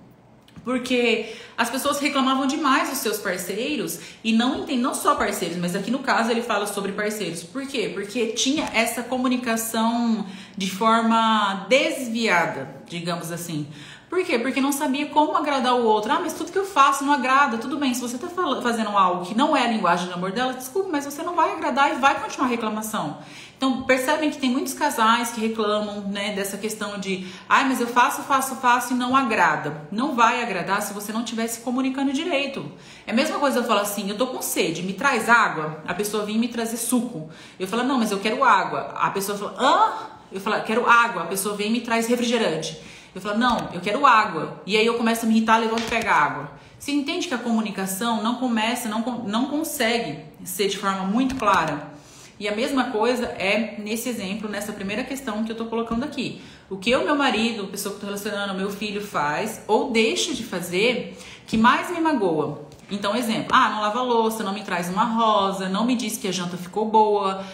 porque 0.64 1.35
as 1.57 1.71
pessoas 1.71 2.00
reclamavam 2.00 2.47
demais 2.47 2.88
dos 2.88 2.99
seus 2.99 3.19
parceiros 3.19 4.00
e 4.25 4.33
não 4.33 4.57
entendem, 4.57 4.78
não 4.78 4.95
só 4.95 5.14
parceiros, 5.14 5.59
mas 5.59 5.76
aqui 5.76 5.90
no 5.90 5.99
caso 5.99 6.31
ele 6.31 6.43
fala 6.43 6.66
sobre 6.66 6.93
parceiros. 6.93 7.43
Por 7.43 7.66
quê? 7.66 7.90
Porque 7.93 8.28
tinha 8.28 8.64
essa 8.73 9.02
comunicação 9.02 10.26
de 10.57 10.71
forma 10.71 11.66
desviada, 11.69 12.83
digamos 12.88 13.31
assim. 13.31 13.66
Por 14.14 14.25
quê? 14.25 14.38
Porque 14.38 14.61
não 14.61 14.71
sabia 14.71 15.06
como 15.06 15.37
agradar 15.37 15.75
o 15.75 15.85
outro. 15.85 16.12
Ah, 16.12 16.21
mas 16.21 16.35
tudo 16.35 16.52
que 16.52 16.59
eu 16.59 16.64
faço 16.64 17.02
não 17.02 17.12
agrada. 17.12 17.59
Tudo 17.59 17.76
bem, 17.76 17.92
se 17.92 18.00
você 18.00 18.16
tá 18.16 18.28
fazendo 18.62 18.90
algo 18.90 19.26
que 19.26 19.35
não 19.35 19.56
é 19.56 19.64
a 19.64 19.66
linguagem 19.66 20.06
do 20.06 20.14
amor 20.14 20.30
dela, 20.30 20.52
desculpe, 20.52 20.88
mas 20.88 21.04
você 21.04 21.21
não 21.25 21.35
vai 21.35 21.50
agradar 21.50 21.90
e 21.90 21.97
vai 21.97 22.21
continuar 22.21 22.47
a 22.47 22.50
reclamação. 22.50 23.18
Então, 23.56 23.83
percebem 23.83 24.30
que 24.30 24.38
tem 24.38 24.52
muitos 24.52 24.73
casais 24.73 25.33
que 25.33 25.40
reclamam, 25.40 26.02
né, 26.02 26.33
dessa 26.33 26.56
questão 26.56 27.00
de, 27.00 27.26
ai, 27.49 27.68
mas 27.68 27.80
eu 27.80 27.88
faço, 27.88 28.23
faço, 28.23 28.54
faço 28.54 28.94
e 28.94 28.97
não 28.97 29.16
agrada. 29.16 29.88
Não 29.90 30.14
vai 30.14 30.40
agradar 30.40 30.80
se 30.80 30.94
você 30.94 31.12
não 31.12 31.25
estiver 31.25 31.49
se 31.49 31.62
comunicando 31.62 32.12
direito. 32.12 32.71
É 33.09 33.11
a 33.11 33.14
mesma 33.14 33.40
coisa 33.40 33.59
eu 33.59 33.64
falar 33.64 33.80
assim, 33.80 34.09
eu 34.09 34.16
tô 34.16 34.28
com 34.28 34.40
sede, 34.40 34.85
me 34.85 34.92
traz 34.92 35.28
água. 35.28 35.83
A 35.88 35.92
pessoa 35.92 36.25
vem 36.25 36.38
me 36.38 36.47
trazer 36.47 36.76
suco. 36.76 37.30
Eu 37.59 37.66
falo, 37.66 37.83
não, 37.83 37.99
mas 37.99 38.12
eu 38.12 38.21
quero 38.21 38.44
água. 38.44 38.94
A 38.94 39.11
pessoa 39.11 39.37
fala, 39.37 39.56
hã? 39.59 39.92
Eu 40.30 40.40
falo, 40.40 40.62
quero 40.62 40.88
água. 40.88 41.25
A 41.25 41.26
pessoa 41.26 41.56
vem 41.56 41.66
e 41.66 41.73
me 41.73 41.80
traz 41.80 42.06
refrigerante. 42.06 42.94
Eu 43.14 43.21
falo, 43.21 43.38
não, 43.38 43.68
eu 43.73 43.80
quero 43.80 44.04
água. 44.04 44.61
E 44.66 44.76
aí 44.76 44.85
eu 44.85 44.94
começo 44.94 45.25
a 45.25 45.28
me 45.28 45.37
irritar, 45.37 45.59
levanto 45.59 45.83
e 45.83 45.90
pego 45.90 46.09
água. 46.09 46.50
Você 46.78 46.92
entende 46.92 47.28
que 47.28 47.35
a 47.35 47.38
comunicação 47.38 48.23
não 48.23 48.35
começa, 48.35 48.88
não, 48.88 49.00
não 49.26 49.47
consegue 49.47 50.18
ser 50.44 50.68
de 50.68 50.76
forma 50.76 51.04
muito 51.04 51.37
clara. 51.37 51.94
E 52.38 52.49
a 52.49 52.54
mesma 52.54 52.90
coisa 52.90 53.26
é 53.26 53.76
nesse 53.78 54.09
exemplo, 54.09 54.50
nessa 54.50 54.73
primeira 54.73 55.04
questão 55.04 55.44
que 55.44 55.52
eu 55.52 55.56
tô 55.56 55.66
colocando 55.66 56.04
aqui. 56.04 56.42
O 56.68 56.76
que 56.76 56.94
o 56.94 57.04
meu 57.04 57.14
marido, 57.14 57.62
a 57.62 57.66
pessoa 57.68 57.94
que 57.94 57.99
eu 57.99 58.00
tô 58.00 58.06
relacionando, 58.06 58.54
meu 58.54 58.71
filho 58.71 59.00
faz 59.00 59.62
ou 59.68 59.92
deixa 59.92 60.35
de 60.35 60.42
fazer 60.42 61.16
que 61.47 61.56
mais 61.56 61.90
me 61.90 62.00
magoa. 62.00 62.68
Então, 62.90 63.14
exemplo, 63.14 63.49
ah, 63.52 63.71
não 63.71 63.80
lava 63.80 64.02
louça, 64.02 64.42
não 64.42 64.52
me 64.52 64.62
traz 64.62 64.88
uma 64.88 65.04
rosa, 65.04 65.68
não 65.68 65.87
me 65.87 65.94
diz 65.94 66.18
que 66.18 66.28
a 66.28 66.33
janta 66.33 66.56
ficou 66.56 66.87
boa. 66.87 67.44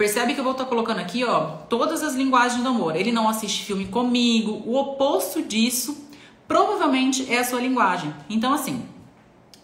Percebe 0.00 0.32
que 0.32 0.40
eu 0.40 0.44
vou 0.44 0.54
estar 0.54 0.64
colocando 0.64 0.98
aqui, 0.98 1.24
ó, 1.24 1.58
todas 1.68 2.02
as 2.02 2.14
linguagens 2.14 2.62
do 2.62 2.68
amor. 2.70 2.96
Ele 2.96 3.12
não 3.12 3.28
assiste 3.28 3.66
filme 3.66 3.84
comigo. 3.84 4.62
O 4.64 4.74
oposto 4.74 5.42
disso 5.42 6.08
provavelmente 6.48 7.30
é 7.30 7.40
a 7.40 7.44
sua 7.44 7.60
linguagem. 7.60 8.10
Então, 8.30 8.54
assim, 8.54 8.82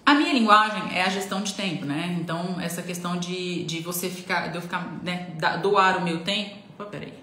a 0.04 0.12
minha 0.12 0.34
linguagem 0.34 0.94
é 0.94 1.04
a 1.04 1.08
gestão 1.08 1.40
de 1.40 1.54
tempo, 1.54 1.86
né? 1.86 2.18
Então, 2.20 2.60
essa 2.60 2.82
questão 2.82 3.16
de, 3.16 3.64
de 3.64 3.80
você 3.80 4.10
ficar, 4.10 4.48
de 4.48 4.56
eu 4.58 4.60
ficar, 4.60 5.00
né, 5.02 5.28
doar 5.62 5.96
o 5.96 6.04
meu 6.04 6.22
tempo. 6.22 6.54
Opa, 6.74 6.84
peraí. 6.84 7.14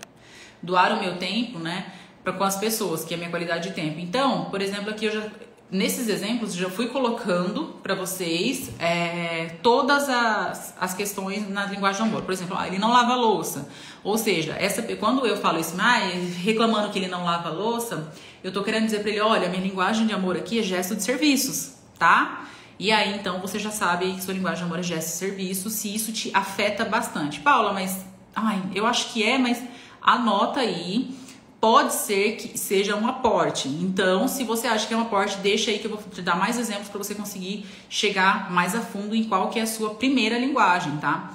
Doar 0.64 0.98
o 0.98 1.00
meu 1.00 1.16
tempo, 1.18 1.60
né? 1.60 1.94
Pra, 2.24 2.34
com 2.34 2.44
as 2.44 2.56
pessoas, 2.56 3.06
que 3.06 3.14
é 3.14 3.16
a 3.16 3.20
minha 3.20 3.30
qualidade 3.30 3.70
de 3.70 3.76
tempo. 3.76 4.00
Então, 4.00 4.46
por 4.46 4.60
exemplo, 4.60 4.90
aqui 4.90 5.06
eu 5.06 5.12
já. 5.12 5.30
Nesses 5.74 6.08
exemplos, 6.08 6.54
já 6.54 6.70
fui 6.70 6.86
colocando 6.86 7.76
para 7.82 7.96
vocês 7.96 8.70
é, 8.78 9.56
todas 9.64 10.08
as, 10.08 10.76
as 10.80 10.94
questões 10.94 11.50
na 11.50 11.66
linguagem 11.66 12.04
do 12.04 12.10
amor. 12.10 12.22
Por 12.22 12.32
exemplo, 12.32 12.56
ele 12.64 12.78
não 12.78 12.92
lava 12.92 13.16
louça. 13.16 13.68
Ou 14.04 14.16
seja, 14.16 14.56
essa, 14.60 14.84
quando 14.98 15.26
eu 15.26 15.36
falo 15.36 15.60
isso, 15.60 15.74
ah, 15.80 15.98
reclamando 16.44 16.92
que 16.92 17.00
ele 17.00 17.08
não 17.08 17.26
lava 17.26 17.50
louça, 17.50 18.14
eu 18.44 18.54
tô 18.54 18.62
querendo 18.62 18.86
dizer 18.86 19.00
para 19.00 19.10
ele: 19.10 19.22
olha, 19.22 19.50
minha 19.50 19.64
linguagem 19.64 20.06
de 20.06 20.14
amor 20.14 20.38
aqui 20.38 20.60
é 20.60 20.62
gesto 20.62 20.96
de 20.96 21.02
serviços, 21.02 21.74
tá? 21.98 22.46
E 22.78 22.92
aí, 22.92 23.16
então, 23.16 23.40
você 23.40 23.58
já 23.58 23.72
sabe 23.72 24.14
que 24.14 24.22
sua 24.22 24.36
linguagem 24.36 24.60
de 24.60 24.66
amor 24.66 24.78
é 24.78 24.84
gesto 24.84 25.08
e 25.08 25.12
serviço, 25.12 25.72
se 25.72 25.92
isso 25.92 26.14
te 26.14 26.30
afeta 26.36 26.86
bastante. 26.86 27.40
Paula, 27.40 27.74
mas. 27.74 28.06
Ai, 28.36 28.62
eu 28.76 28.86
acho 28.86 29.12
que 29.12 29.24
é, 29.24 29.40
mas 29.40 29.60
anota 30.00 30.60
aí. 30.60 31.18
Pode 31.64 31.94
ser 31.94 32.36
que 32.36 32.58
seja 32.58 32.94
um 32.94 33.08
aporte. 33.08 33.70
Então, 33.70 34.28
se 34.28 34.44
você 34.44 34.68
acha 34.68 34.86
que 34.86 34.94
é 34.94 34.98
um 34.98 35.04
aporte, 35.04 35.38
deixa 35.38 35.72
aí 35.72 35.80
que 35.80 35.86
eu 35.86 35.92
vou 35.92 36.04
te 36.12 36.22
dar 36.22 36.36
mais 36.36 36.60
exemplos 36.60 36.90
para 36.90 36.98
você 36.98 37.16
conseguir 37.16 37.66
chegar 37.88 38.52
mais 38.52 38.76
a 38.76 38.82
fundo 38.82 39.16
em 39.16 39.24
qual 39.24 39.50
que 39.50 39.60
é 39.60 39.62
a 39.62 39.66
sua 39.66 39.92
primeira 39.92 40.38
linguagem, 40.38 40.98
tá? 40.98 41.32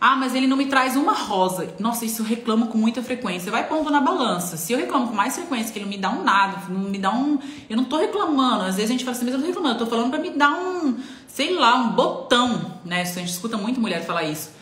Ah, 0.00 0.16
mas 0.16 0.34
ele 0.34 0.48
não 0.48 0.56
me 0.56 0.66
traz 0.66 0.96
uma 0.96 1.12
rosa. 1.12 1.72
Nossa, 1.78 2.04
isso 2.04 2.22
eu 2.22 2.26
reclamo 2.26 2.66
com 2.66 2.76
muita 2.76 3.04
frequência. 3.04 3.52
Vai 3.52 3.68
pondo 3.68 3.88
na 3.88 4.00
balança. 4.00 4.56
Se 4.56 4.72
eu 4.72 4.80
reclamo 4.80 5.06
com 5.06 5.14
mais 5.14 5.36
frequência 5.36 5.72
que 5.72 5.78
ele 5.78 5.84
não 5.84 5.92
me 5.92 5.98
dá 5.98 6.10
um 6.10 6.24
nada, 6.24 6.60
não 6.68 6.80
me 6.80 6.98
dá 6.98 7.12
um. 7.12 7.38
Eu 7.70 7.76
não 7.76 7.84
tô 7.84 7.98
reclamando. 7.98 8.64
Às 8.64 8.74
vezes 8.74 8.90
a 8.90 8.92
gente 8.94 9.04
fala 9.04 9.16
assim, 9.16 9.26
mas 9.26 9.34
eu 9.34 9.38
não 9.38 9.46
tô 9.46 9.52
reclamando, 9.52 9.74
eu 9.78 9.86
tô 9.86 9.86
falando 9.88 10.10
pra 10.10 10.18
me 10.18 10.30
dar 10.30 10.58
um, 10.58 10.98
sei 11.28 11.54
lá, 11.54 11.76
um 11.76 11.90
botão, 11.90 12.80
né? 12.84 13.02
A 13.02 13.04
gente 13.04 13.30
escuta 13.30 13.56
muito 13.56 13.80
mulher 13.80 14.04
falar 14.04 14.24
isso. 14.24 14.57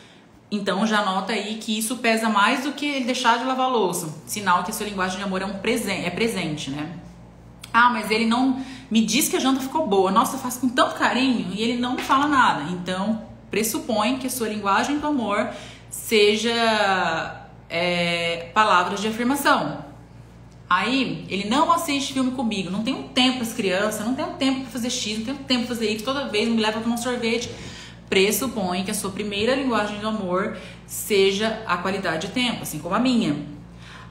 Então 0.50 0.86
já 0.86 1.04
nota 1.04 1.32
aí 1.32 1.56
que 1.56 1.76
isso 1.76 1.96
pesa 1.96 2.28
mais 2.28 2.62
do 2.62 2.72
que 2.72 2.86
ele 2.86 3.04
deixar 3.04 3.38
de 3.38 3.44
lavar 3.44 3.70
louça. 3.70 4.08
Sinal 4.26 4.62
que 4.62 4.70
a 4.70 4.74
sua 4.74 4.86
linguagem 4.86 5.18
de 5.18 5.24
amor 5.24 5.42
é 5.42 5.46
um 5.46 5.58
presente, 5.58 6.06
é 6.06 6.10
presente, 6.10 6.70
né? 6.70 6.92
Ah, 7.72 7.90
mas 7.90 8.10
ele 8.10 8.26
não 8.26 8.62
me 8.90 9.04
diz 9.04 9.28
que 9.28 9.36
a 9.36 9.40
janta 9.40 9.60
ficou 9.60 9.86
boa. 9.86 10.10
Nossa, 10.10 10.36
eu 10.36 10.40
faço 10.40 10.60
com 10.60 10.68
tanto 10.68 10.94
carinho 10.94 11.52
e 11.52 11.62
ele 11.62 11.78
não 11.78 11.98
fala 11.98 12.26
nada. 12.26 12.70
Então, 12.70 13.22
pressupõe 13.50 14.18
que 14.18 14.26
a 14.28 14.30
sua 14.30 14.48
linguagem 14.48 14.98
do 14.98 15.06
amor 15.06 15.50
seja 15.90 17.46
é, 17.68 18.50
palavras 18.54 19.00
de 19.00 19.08
afirmação. 19.08 19.84
Aí, 20.68 21.24
ele 21.28 21.48
não 21.48 21.70
assiste 21.70 22.12
filme 22.12 22.32
comigo, 22.32 22.70
não 22.70 22.82
tem 22.82 22.94
um 22.94 23.04
tempo 23.08 23.42
as 23.42 23.52
crianças, 23.52 24.04
não 24.04 24.14
tem 24.14 24.24
um 24.24 24.34
tempo 24.34 24.62
para 24.62 24.70
fazer 24.70 24.90
X, 24.90 25.18
não 25.18 25.24
tem 25.24 25.34
um 25.34 25.44
tempo 25.44 25.66
para 25.66 25.74
fazer 25.76 25.92
Y, 25.92 26.04
toda 26.04 26.28
vez 26.28 26.48
me 26.48 26.60
leva 26.60 26.72
para 26.72 26.82
tomar 26.82 26.94
um 26.94 26.98
sorvete. 26.98 27.50
Pressupõe 28.08 28.84
que 28.84 28.90
a 28.90 28.94
sua 28.94 29.10
primeira 29.10 29.54
linguagem 29.54 29.98
do 29.98 30.08
amor 30.08 30.56
seja 30.86 31.62
a 31.66 31.76
qualidade 31.78 32.28
de 32.28 32.32
tempo, 32.32 32.62
assim 32.62 32.78
como 32.78 32.94
a 32.94 32.98
minha. 33.00 33.36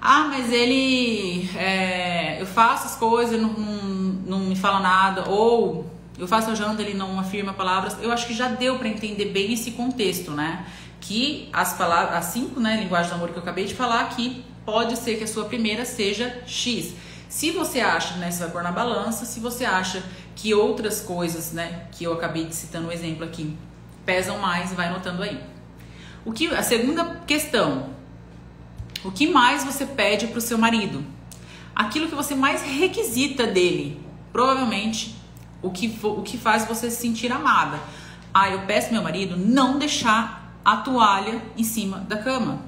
Ah, 0.02 0.26
mas 0.30 0.52
ele. 0.52 1.50
É, 1.56 2.40
eu 2.40 2.46
faço 2.46 2.86
as 2.86 2.96
coisas, 2.96 3.42
não, 3.42 3.54
não, 3.54 3.84
não 4.26 4.40
me 4.40 4.56
fala 4.56 4.80
nada, 4.80 5.30
ou 5.30 5.90
Eu 6.18 6.28
faço 6.28 6.50
a 6.50 6.56
janta, 6.56 6.82
ele 6.82 6.94
não 6.94 7.20
afirma 7.20 7.54
palavras. 7.54 7.98
Eu 8.02 8.12
acho 8.12 8.28
que 8.28 8.34
já 8.34 8.48
deu 8.48 8.78
para 8.78 8.88
entender 8.88 9.26
bem 9.26 9.54
esse 9.54 9.72
contexto, 9.72 10.32
né? 10.32 10.66
Que 11.02 11.50
as 11.52 11.74
palavras, 11.74 12.18
as 12.18 12.26
cinco, 12.26 12.60
né, 12.60 12.80
linguagens 12.82 13.10
do 13.10 13.16
amor 13.16 13.30
que 13.30 13.38
eu 13.38 13.42
acabei 13.42 13.66
de 13.66 13.74
falar 13.74 14.02
aqui, 14.02 14.44
pode 14.66 14.98
ser 14.98 15.18
que 15.18 15.24
a 15.24 15.28
sua 15.28 15.46
primeira 15.46 15.86
seja 15.86 16.42
X. 16.48 16.94
Se 17.28 17.52
você 17.52 17.82
acha, 17.82 18.16
né, 18.16 18.32
você 18.32 18.44
vai 18.44 18.52
pôr 18.52 18.64
na 18.64 18.72
balança, 18.72 19.26
se 19.26 19.40
você 19.40 19.66
acha 19.66 20.02
que 20.36 20.54
outras 20.54 21.02
coisas, 21.02 21.52
né, 21.52 21.88
que 21.92 22.06
eu 22.06 22.14
acabei 22.14 22.46
de 22.46 22.56
citando 22.56 22.88
um 22.88 22.92
exemplo 22.92 23.26
aqui, 23.26 23.56
pesam 24.06 24.38
mais, 24.40 24.74
vai 24.74 24.88
anotando 24.88 25.24
aí. 25.24 25.42
O 26.26 26.32
que 26.32 26.48
a 26.48 26.64
segunda 26.64 27.22
questão, 27.28 27.90
o 29.04 29.12
que 29.12 29.28
mais 29.28 29.64
você 29.64 29.86
pede 29.86 30.28
para 30.28 30.38
o 30.38 30.42
seu 30.42 30.58
marido? 30.58 31.04
Aquilo 31.76 32.08
que 32.08 32.16
você 32.16 32.34
mais 32.36 32.62
requisita 32.62 33.46
dele, 33.46 34.00
provavelmente 34.32 35.16
o 35.62 35.72
que 35.72 36.00
o 36.04 36.22
que 36.22 36.38
faz 36.38 36.66
você 36.66 36.90
se 36.90 36.98
sentir 36.98 37.32
amada. 37.32 37.80
Ah, 38.34 38.50
eu 38.50 38.62
peço 38.62 38.92
meu 38.92 39.02
marido 39.02 39.38
não 39.38 39.80
deixar 39.80 40.60
a 40.64 40.78
toalha 40.78 41.42
em 41.58 41.64
cima 41.64 42.00
da 42.00 42.18
cama. 42.18 42.62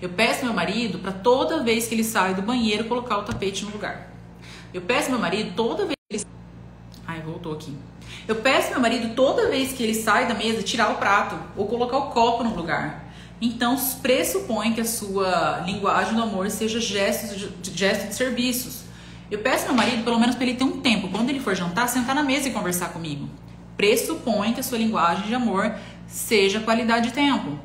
Eu 0.00 0.08
peço 0.08 0.44
meu 0.44 0.54
marido 0.54 0.98
para 0.98 1.12
toda 1.12 1.62
vez 1.62 1.86
que 1.86 1.94
ele 1.94 2.04
sai 2.04 2.34
do 2.34 2.42
banheiro 2.42 2.84
colocar 2.84 3.18
o 3.18 3.22
tapete 3.22 3.64
no 3.64 3.70
lugar. 3.70 4.12
Eu 4.72 4.82
peço 4.82 5.10
meu 5.10 5.18
marido 5.18 5.54
toda 5.54 5.84
vez 5.84 5.94
que 6.08 6.16
ele 6.16 6.24
Ai, 7.06 7.20
voltou 7.22 7.52
aqui. 7.52 7.76
Eu 8.28 8.36
peço 8.36 8.70
meu 8.72 8.78
marido 8.78 9.14
toda 9.14 9.48
vez 9.48 9.72
que 9.72 9.82
ele 9.82 9.94
sai 9.94 10.28
da 10.28 10.34
mesa 10.34 10.62
tirar 10.62 10.90
o 10.90 10.96
prato 10.96 11.34
ou 11.56 11.66
colocar 11.66 11.96
o 11.96 12.10
copo 12.10 12.44
no 12.44 12.54
lugar. 12.54 13.08
Então, 13.40 13.74
pressupõe 14.02 14.74
que 14.74 14.82
a 14.82 14.84
sua 14.84 15.62
linguagem 15.64 16.14
do 16.14 16.22
amor 16.22 16.50
seja 16.50 16.78
gestos 16.78 17.40
de, 17.62 17.74
gesto 17.74 18.08
de 18.08 18.14
serviços. 18.14 18.82
Eu 19.30 19.38
peço 19.38 19.64
meu 19.64 19.74
marido, 19.74 20.04
pelo 20.04 20.20
menos 20.20 20.34
para 20.34 20.44
ele 20.44 20.58
ter 20.58 20.64
um 20.64 20.80
tempo, 20.80 21.08
quando 21.08 21.30
ele 21.30 21.40
for 21.40 21.54
jantar, 21.54 21.88
sentar 21.88 22.14
na 22.14 22.22
mesa 22.22 22.48
e 22.48 22.52
conversar 22.52 22.90
comigo. 22.90 23.30
Pressupõe 23.78 24.52
que 24.52 24.60
a 24.60 24.62
sua 24.62 24.76
linguagem 24.76 25.26
de 25.26 25.34
amor 25.34 25.74
seja 26.06 26.60
qualidade 26.60 27.08
de 27.08 27.14
tempo. 27.14 27.58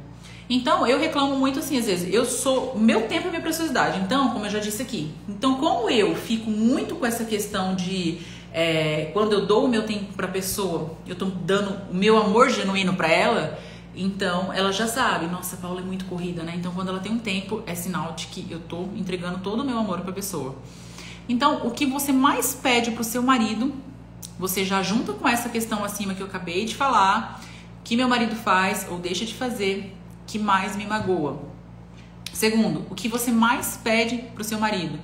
Então, 0.49 0.87
eu 0.87 0.97
reclamo 0.97 1.35
muito 1.35 1.59
assim, 1.59 1.77
às 1.77 1.87
vezes, 1.87 2.13
eu 2.13 2.23
sou, 2.23 2.77
meu 2.77 3.01
tempo 3.07 3.27
é 3.27 3.31
minha 3.31 3.41
preciosidade. 3.41 3.99
Então, 3.99 4.29
como 4.29 4.45
eu 4.45 4.49
já 4.49 4.59
disse 4.59 4.81
aqui, 4.81 5.11
então 5.27 5.55
como 5.55 5.89
eu 5.89 6.15
fico 6.15 6.49
muito 6.49 6.95
com 6.95 7.05
essa 7.05 7.25
questão 7.25 7.75
de 7.75 8.19
é, 8.53 9.09
quando 9.13 9.33
eu 9.33 9.47
dou 9.47 9.65
o 9.65 9.67
meu 9.67 9.83
tempo 9.83 10.13
para 10.13 10.27
a 10.27 10.31
pessoa, 10.31 10.95
eu 11.07 11.13
estou 11.13 11.29
dando 11.29 11.91
o 11.91 11.93
meu 11.93 12.17
amor 12.17 12.51
genuíno 12.51 12.93
para 12.93 13.07
ela, 13.07 13.59
então 13.95 14.53
ela 14.53 14.71
já 14.71 14.87
sabe, 14.87 15.25
nossa, 15.25 15.55
a 15.55 15.59
Paula 15.59 15.81
é 15.81 15.83
muito 15.83 16.05
corrida, 16.05 16.43
né? 16.43 16.53
Então 16.55 16.71
quando 16.71 16.89
ela 16.89 16.99
tem 16.99 17.11
um 17.11 17.19
tempo, 17.19 17.63
é 17.65 17.73
sinal 17.73 18.13
de 18.13 18.27
que 18.27 18.45
eu 18.51 18.59
estou 18.59 18.89
entregando 18.95 19.39
todo 19.39 19.61
o 19.61 19.65
meu 19.65 19.77
amor 19.79 20.01
para 20.01 20.11
a 20.11 20.13
pessoa. 20.13 20.55
Então, 21.27 21.65
o 21.65 21.71
que 21.71 21.85
você 21.85 22.11
mais 22.11 22.53
pede 22.53 22.91
para 22.91 23.01
o 23.01 23.03
seu 23.03 23.23
marido, 23.23 23.73
você 24.37 24.63
já 24.65 24.83
junta 24.83 25.13
com 25.13 25.27
essa 25.27 25.49
questão 25.49 25.83
acima 25.83 26.13
que 26.13 26.21
eu 26.21 26.27
acabei 26.27 26.65
de 26.65 26.75
falar, 26.75 27.41
que 27.83 27.95
meu 27.95 28.07
marido 28.07 28.35
faz 28.35 28.85
ou 28.89 28.99
deixa 28.99 29.25
de 29.25 29.33
fazer, 29.33 29.95
que 30.27 30.37
mais 30.37 30.75
me 30.75 30.85
magoa. 30.85 31.39
Segundo, 32.33 32.85
o 32.89 32.95
que 32.95 33.07
você 33.07 33.31
mais 33.31 33.79
pede 33.81 34.17
para 34.33 34.41
o 34.41 34.43
seu 34.43 34.59
marido? 34.59 34.99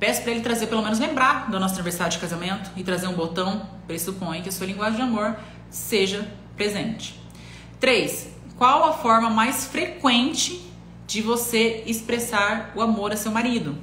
Peço 0.00 0.22
para 0.22 0.30
ele 0.30 0.40
trazer, 0.40 0.66
pelo 0.66 0.80
menos 0.80 0.98
lembrar 0.98 1.50
do 1.50 1.60
nosso 1.60 1.74
aniversário 1.74 2.14
de 2.14 2.18
casamento 2.18 2.70
e 2.74 2.82
trazer 2.82 3.06
um 3.06 3.12
botão. 3.12 3.68
Pressupõe 3.86 4.40
que 4.40 4.48
a 4.48 4.52
sua 4.52 4.66
linguagem 4.66 4.96
de 4.96 5.02
amor 5.02 5.36
seja 5.68 6.26
presente. 6.56 7.20
3. 7.78 8.28
Qual 8.56 8.82
a 8.84 8.94
forma 8.94 9.28
mais 9.28 9.66
frequente 9.66 10.66
de 11.06 11.20
você 11.20 11.84
expressar 11.86 12.72
o 12.74 12.80
amor 12.80 13.12
a 13.12 13.16
seu 13.16 13.30
marido? 13.30 13.76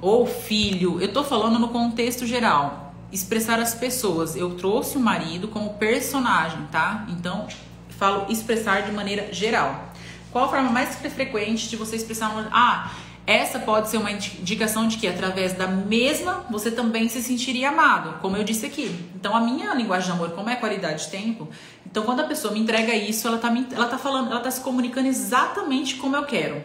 Ou 0.00 0.26
filho, 0.26 0.98
eu 0.98 1.12
tô 1.12 1.22
falando 1.22 1.58
no 1.58 1.68
contexto 1.68 2.26
geral. 2.26 2.94
Expressar 3.12 3.60
as 3.60 3.74
pessoas. 3.74 4.34
Eu 4.36 4.54
trouxe 4.54 4.96
o 4.96 5.00
marido 5.00 5.48
como 5.48 5.74
personagem, 5.74 6.66
tá? 6.72 7.04
Então, 7.10 7.46
falo 7.90 8.32
expressar 8.32 8.82
de 8.82 8.92
maneira 8.92 9.30
geral. 9.30 9.92
Qual 10.32 10.46
a 10.46 10.48
forma 10.48 10.70
mais 10.70 10.96
frequente 10.96 11.68
de 11.68 11.76
você 11.76 11.96
expressar 11.96 12.26
amor? 12.26 12.48
Ah, 12.50 12.90
essa 13.26 13.58
pode 13.58 13.88
ser 13.88 13.96
uma 13.96 14.10
indicação 14.10 14.86
de 14.86 14.98
que 14.98 15.08
através 15.08 15.54
da 15.54 15.66
mesma 15.66 16.44
você 16.50 16.70
também 16.70 17.08
se 17.08 17.22
sentiria 17.22 17.70
amado, 17.70 18.18
como 18.20 18.36
eu 18.36 18.44
disse 18.44 18.66
aqui. 18.66 18.94
Então 19.14 19.34
a 19.34 19.40
minha 19.40 19.72
linguagem 19.74 20.06
de 20.06 20.12
amor, 20.12 20.32
como 20.32 20.50
é 20.50 20.56
qualidade 20.56 21.04
de 21.04 21.10
tempo, 21.10 21.48
então 21.86 22.02
quando 22.04 22.20
a 22.20 22.24
pessoa 22.24 22.52
me 22.52 22.60
entrega 22.60 22.94
isso, 22.94 23.26
ela 23.26 23.38
tá, 23.38 23.50
me, 23.50 23.66
ela 23.72 23.86
tá 23.86 23.96
falando, 23.96 24.30
ela 24.30 24.40
tá 24.40 24.50
se 24.50 24.60
comunicando 24.60 25.08
exatamente 25.08 25.96
como 25.96 26.16
eu 26.16 26.24
quero. 26.24 26.62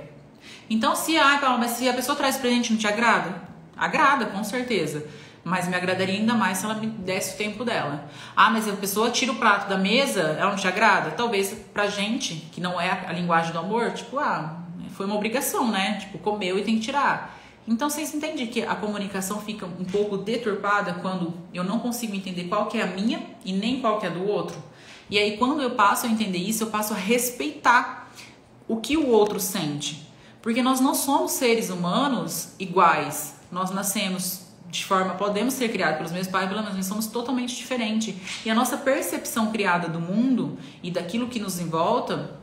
Então 0.69 0.95
se, 0.95 1.17
ah, 1.17 1.37
Paula, 1.39 1.57
mas 1.57 1.71
se 1.71 1.87
a 1.87 1.93
pessoa 1.93 2.15
traz 2.15 2.35
presente 2.35 2.71
não 2.71 2.79
te 2.79 2.87
agrada? 2.87 3.41
Agrada, 3.77 4.25
com 4.25 4.43
certeza. 4.43 5.05
Mas 5.41 5.67
me 5.67 5.75
agradaria 5.75 6.15
ainda 6.15 6.33
mais 6.33 6.57
se 6.57 6.65
ela 6.65 6.75
me 6.75 6.87
desse 6.87 7.35
o 7.35 7.37
tempo 7.37 7.63
dela. 7.63 8.09
Ah, 8.35 8.49
mas 8.49 8.67
a 8.67 8.73
pessoa 8.73 9.09
tira 9.09 9.31
o 9.31 9.35
prato 9.35 9.69
da 9.69 9.77
mesa, 9.77 10.35
ela 10.37 10.49
não 10.49 10.57
te 10.57 10.67
agrada? 10.67 11.11
Talvez 11.11 11.55
pra 11.73 11.87
gente, 11.87 12.35
que 12.51 12.59
não 12.59 12.79
é 12.79 13.05
a 13.07 13.13
linguagem 13.13 13.53
do 13.53 13.59
amor, 13.59 13.91
tipo, 13.93 14.19
ah, 14.19 14.58
foi 14.93 15.05
uma 15.05 15.15
obrigação, 15.15 15.69
né? 15.71 15.97
Tipo, 15.99 16.17
comeu 16.19 16.57
e 16.57 16.63
tem 16.63 16.75
que 16.75 16.81
tirar. 16.81 17.37
Então 17.67 17.89
vocês 17.89 18.13
entendem 18.13 18.47
que 18.47 18.63
a 18.63 18.75
comunicação 18.75 19.39
fica 19.41 19.65
um 19.65 19.85
pouco 19.85 20.17
deturpada 20.17 20.93
quando 20.95 21.33
eu 21.53 21.63
não 21.63 21.79
consigo 21.79 22.15
entender 22.15 22.45
qual 22.45 22.67
que 22.67 22.79
é 22.79 22.83
a 22.83 22.87
minha 22.87 23.21
e 23.45 23.53
nem 23.53 23.79
qual 23.79 23.99
que 23.99 24.07
é 24.07 24.09
do 24.09 24.27
outro. 24.27 24.57
E 25.09 25.19
aí 25.19 25.37
quando 25.37 25.61
eu 25.61 25.71
passo 25.71 26.07
a 26.07 26.09
entender 26.09 26.39
isso, 26.39 26.63
eu 26.63 26.67
passo 26.67 26.93
a 26.93 26.97
respeitar 26.97 28.11
o 28.67 28.77
que 28.77 28.97
o 28.97 29.07
outro 29.07 29.39
sente. 29.39 30.07
Porque 30.41 30.61
nós 30.63 30.79
não 30.79 30.95
somos 30.95 31.33
seres 31.33 31.69
humanos 31.69 32.53
iguais. 32.57 33.35
Nós 33.51 33.71
nascemos 33.71 34.49
de 34.69 34.85
forma, 34.85 35.15
podemos 35.15 35.55
ser 35.55 35.69
criados 35.69 35.97
pelos 35.97 36.11
meus 36.11 36.27
pais, 36.27 36.49
mas 36.51 36.75
nós 36.75 36.85
somos 36.85 37.07
totalmente 37.07 37.55
diferentes. 37.55 38.15
E 38.45 38.49
a 38.49 38.55
nossa 38.55 38.77
percepção 38.77 39.51
criada 39.51 39.87
do 39.87 39.99
mundo 39.99 40.57
e 40.83 40.91
daquilo 40.91 41.27
que 41.27 41.39
nos 41.39 41.59
envolta 41.59 42.38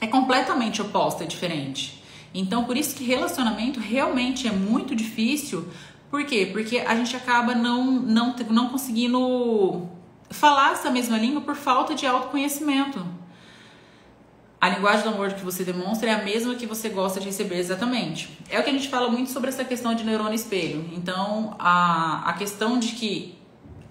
é 0.00 0.06
completamente 0.06 0.80
oposta, 0.80 1.24
é 1.24 1.26
diferente. 1.26 2.02
Então, 2.32 2.64
por 2.64 2.76
isso 2.76 2.94
que 2.94 3.04
relacionamento 3.04 3.80
realmente 3.80 4.46
é 4.46 4.52
muito 4.52 4.94
difícil. 4.94 5.68
Por 6.10 6.24
quê? 6.24 6.48
Porque 6.52 6.78
a 6.78 6.94
gente 6.94 7.16
acaba 7.16 7.54
não, 7.54 7.84
não, 7.84 8.34
não 8.50 8.68
conseguindo 8.68 9.88
falar 10.30 10.72
essa 10.72 10.90
mesma 10.90 11.18
língua 11.18 11.40
por 11.40 11.56
falta 11.56 11.94
de 11.94 12.06
autoconhecimento. 12.06 13.04
A 14.60 14.68
linguagem 14.68 15.02
do 15.04 15.10
amor 15.10 15.32
que 15.32 15.44
você 15.44 15.62
demonstra 15.62 16.10
é 16.10 16.14
a 16.14 16.24
mesma 16.24 16.54
que 16.54 16.66
você 16.66 16.88
gosta 16.88 17.20
de 17.20 17.26
receber 17.26 17.58
exatamente. 17.58 18.38
É 18.50 18.58
o 18.58 18.64
que 18.64 18.70
a 18.70 18.72
gente 18.72 18.88
fala 18.88 19.08
muito 19.08 19.30
sobre 19.30 19.50
essa 19.50 19.64
questão 19.64 19.94
de 19.94 20.02
neurônio 20.02 20.34
espelho. 20.34 20.90
Então, 20.92 21.54
a, 21.58 22.28
a 22.28 22.32
questão 22.32 22.78
de 22.78 22.88
que 22.88 23.38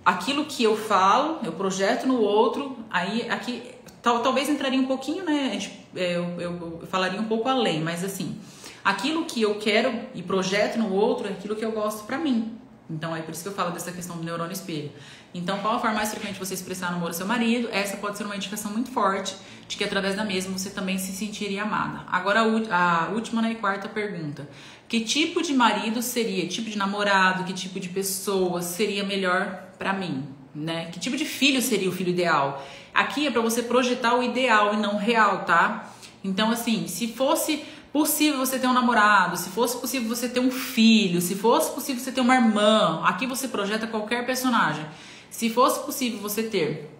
aquilo 0.03 0.45
que 0.45 0.63
eu 0.63 0.75
falo, 0.75 1.39
eu 1.43 1.53
projeto 1.53 2.05
no 2.05 2.19
outro, 2.19 2.77
aí 2.89 3.29
aqui 3.29 3.76
Tal, 4.07 4.21
talvez 4.21 4.47
entraria 4.47 4.79
um 4.79 4.85
pouquinho, 4.85 5.25
né? 5.25 5.59
É, 5.93 6.15
eu, 6.15 6.39
eu, 6.39 6.79
eu 6.81 6.87
falaria 6.89 7.19
um 7.19 7.25
pouco 7.25 7.49
além, 7.49 7.81
mas 7.81 8.05
assim, 8.05 8.39
aquilo 8.81 9.25
que 9.25 9.41
eu 9.41 9.55
quero 9.55 9.93
e 10.15 10.23
projeto 10.23 10.77
no 10.77 10.93
outro 10.93 11.27
é 11.27 11.31
aquilo 11.31 11.57
que 11.57 11.65
eu 11.65 11.73
gosto 11.73 12.05
para 12.05 12.17
mim. 12.17 12.57
Então 12.89 13.13
é 13.13 13.21
por 13.21 13.33
isso 13.33 13.43
que 13.43 13.49
eu 13.49 13.53
falo 13.53 13.71
dessa 13.71 13.91
questão 13.91 14.15
do 14.15 14.23
neurônio 14.23 14.53
espelho. 14.53 14.93
Então, 15.33 15.59
qual 15.59 15.75
a 15.75 15.79
forma 15.79 15.97
mais 15.97 16.09
frequente 16.09 16.39
você 16.39 16.53
expressar 16.53 16.89
no 16.91 16.95
amor 16.99 17.09
ao 17.09 17.13
seu 17.13 17.27
marido? 17.27 17.67
Essa 17.69 17.97
pode 17.97 18.17
ser 18.17 18.23
uma 18.23 18.37
indicação 18.37 18.71
muito 18.71 18.91
forte 18.91 19.35
de 19.67 19.75
que 19.75 19.83
através 19.83 20.15
da 20.15 20.23
mesma 20.23 20.57
você 20.57 20.69
também 20.69 20.97
se 20.97 21.11
sentiria 21.11 21.63
amada. 21.63 22.05
Agora, 22.09 22.39
a 22.71 23.09
última 23.09 23.41
né, 23.41 23.51
e 23.51 23.55
quarta 23.55 23.89
pergunta: 23.89 24.47
que 24.87 25.01
tipo 25.01 25.41
de 25.41 25.53
marido 25.53 26.01
seria? 26.01 26.47
Tipo 26.47 26.69
de 26.69 26.77
namorado? 26.77 27.43
Que 27.43 27.51
tipo 27.51 27.77
de 27.77 27.89
pessoa 27.89 28.61
seria 28.61 29.03
melhor 29.03 29.67
para 29.77 29.91
mim? 29.91 30.36
Né? 30.57 30.89
Que 30.91 30.99
tipo 30.99 31.15
de 31.15 31.23
filho 31.23 31.61
seria 31.61 31.87
o 31.87 31.91
filho 31.91 32.09
ideal? 32.09 32.65
Aqui 32.91 33.27
é 33.27 33.31
para 33.31 33.41
você 33.41 33.61
projetar 33.61 34.15
o 34.15 34.23
ideal 34.23 34.73
e 34.73 34.77
não 34.77 34.95
o 34.95 34.97
real, 34.97 35.45
tá? 35.45 35.93
Então, 36.23 36.49
assim, 36.49 36.87
se 36.87 37.09
fosse 37.09 37.63
possível 37.93 38.39
você 38.39 38.57
ter 38.57 38.65
um 38.65 38.73
namorado, 38.73 39.37
se 39.37 39.51
fosse 39.51 39.77
possível 39.77 40.09
você 40.09 40.27
ter 40.27 40.39
um 40.39 40.49
filho, 40.49 41.21
se 41.21 41.35
fosse 41.35 41.71
possível 41.71 42.03
você 42.03 42.11
ter 42.11 42.21
uma 42.21 42.33
irmã, 42.33 43.01
aqui 43.03 43.27
você 43.27 43.47
projeta 43.47 43.85
qualquer 43.85 44.25
personagem. 44.25 44.83
Se 45.29 45.47
fosse 45.47 45.79
possível 45.85 46.19
você 46.19 46.41
ter 46.41 46.91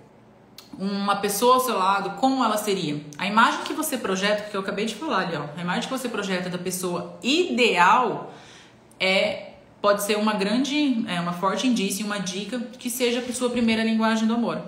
uma 0.77 1.15
pessoa 1.15 1.55
ao 1.55 1.59
seu 1.59 1.77
lado, 1.79 2.11
como 2.19 2.43
ela 2.43 2.57
seria? 2.57 3.01
A 3.17 3.25
imagem 3.25 3.61
que 3.63 3.73
você 3.73 3.97
projeta, 3.97 4.43
que 4.43 4.55
eu 4.55 4.61
acabei 4.61 4.85
de 4.85 4.93
falar 4.93 5.21
ali, 5.21 5.35
ó, 5.35 5.45
a 5.57 5.61
imagem 5.61 5.83
que 5.83 5.89
você 5.89 6.07
projeta 6.07 6.47
da 6.47 6.59
pessoa 6.59 7.17
ideal 7.23 8.31
é 8.99 9.46
pode 9.87 10.03
ser 10.03 10.17
uma 10.17 10.33
grande, 10.33 11.05
é, 11.07 11.17
uma 11.21 11.31
forte 11.31 11.65
indício, 11.65 12.05
uma 12.05 12.17
dica 12.17 12.59
que 12.77 12.89
seja 12.89 13.21
a 13.21 13.33
sua 13.33 13.49
primeira 13.49 13.85
linguagem 13.85 14.27
do 14.27 14.33
amor. 14.33 14.61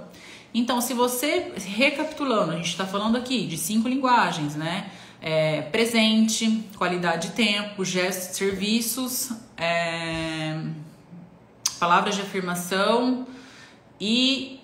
Então, 0.54 0.80
se 0.80 0.94
você, 0.94 1.52
recapitulando, 1.58 2.54
a 2.54 2.56
gente 2.56 2.70
está 2.70 2.86
falando 2.86 3.18
aqui 3.18 3.46
de 3.46 3.58
cinco 3.58 3.90
linguagens, 3.90 4.56
né? 4.56 4.90
É, 5.22 5.64
presente, 5.64 6.64
qualidade 6.78 7.28
de 7.28 7.34
tempo, 7.34 7.84
gestos, 7.84 8.38
serviços, 8.38 9.32
é, 9.58 10.58
palavras 11.78 12.16
de 12.16 12.22
afirmação 12.22 13.28
e 14.00 14.62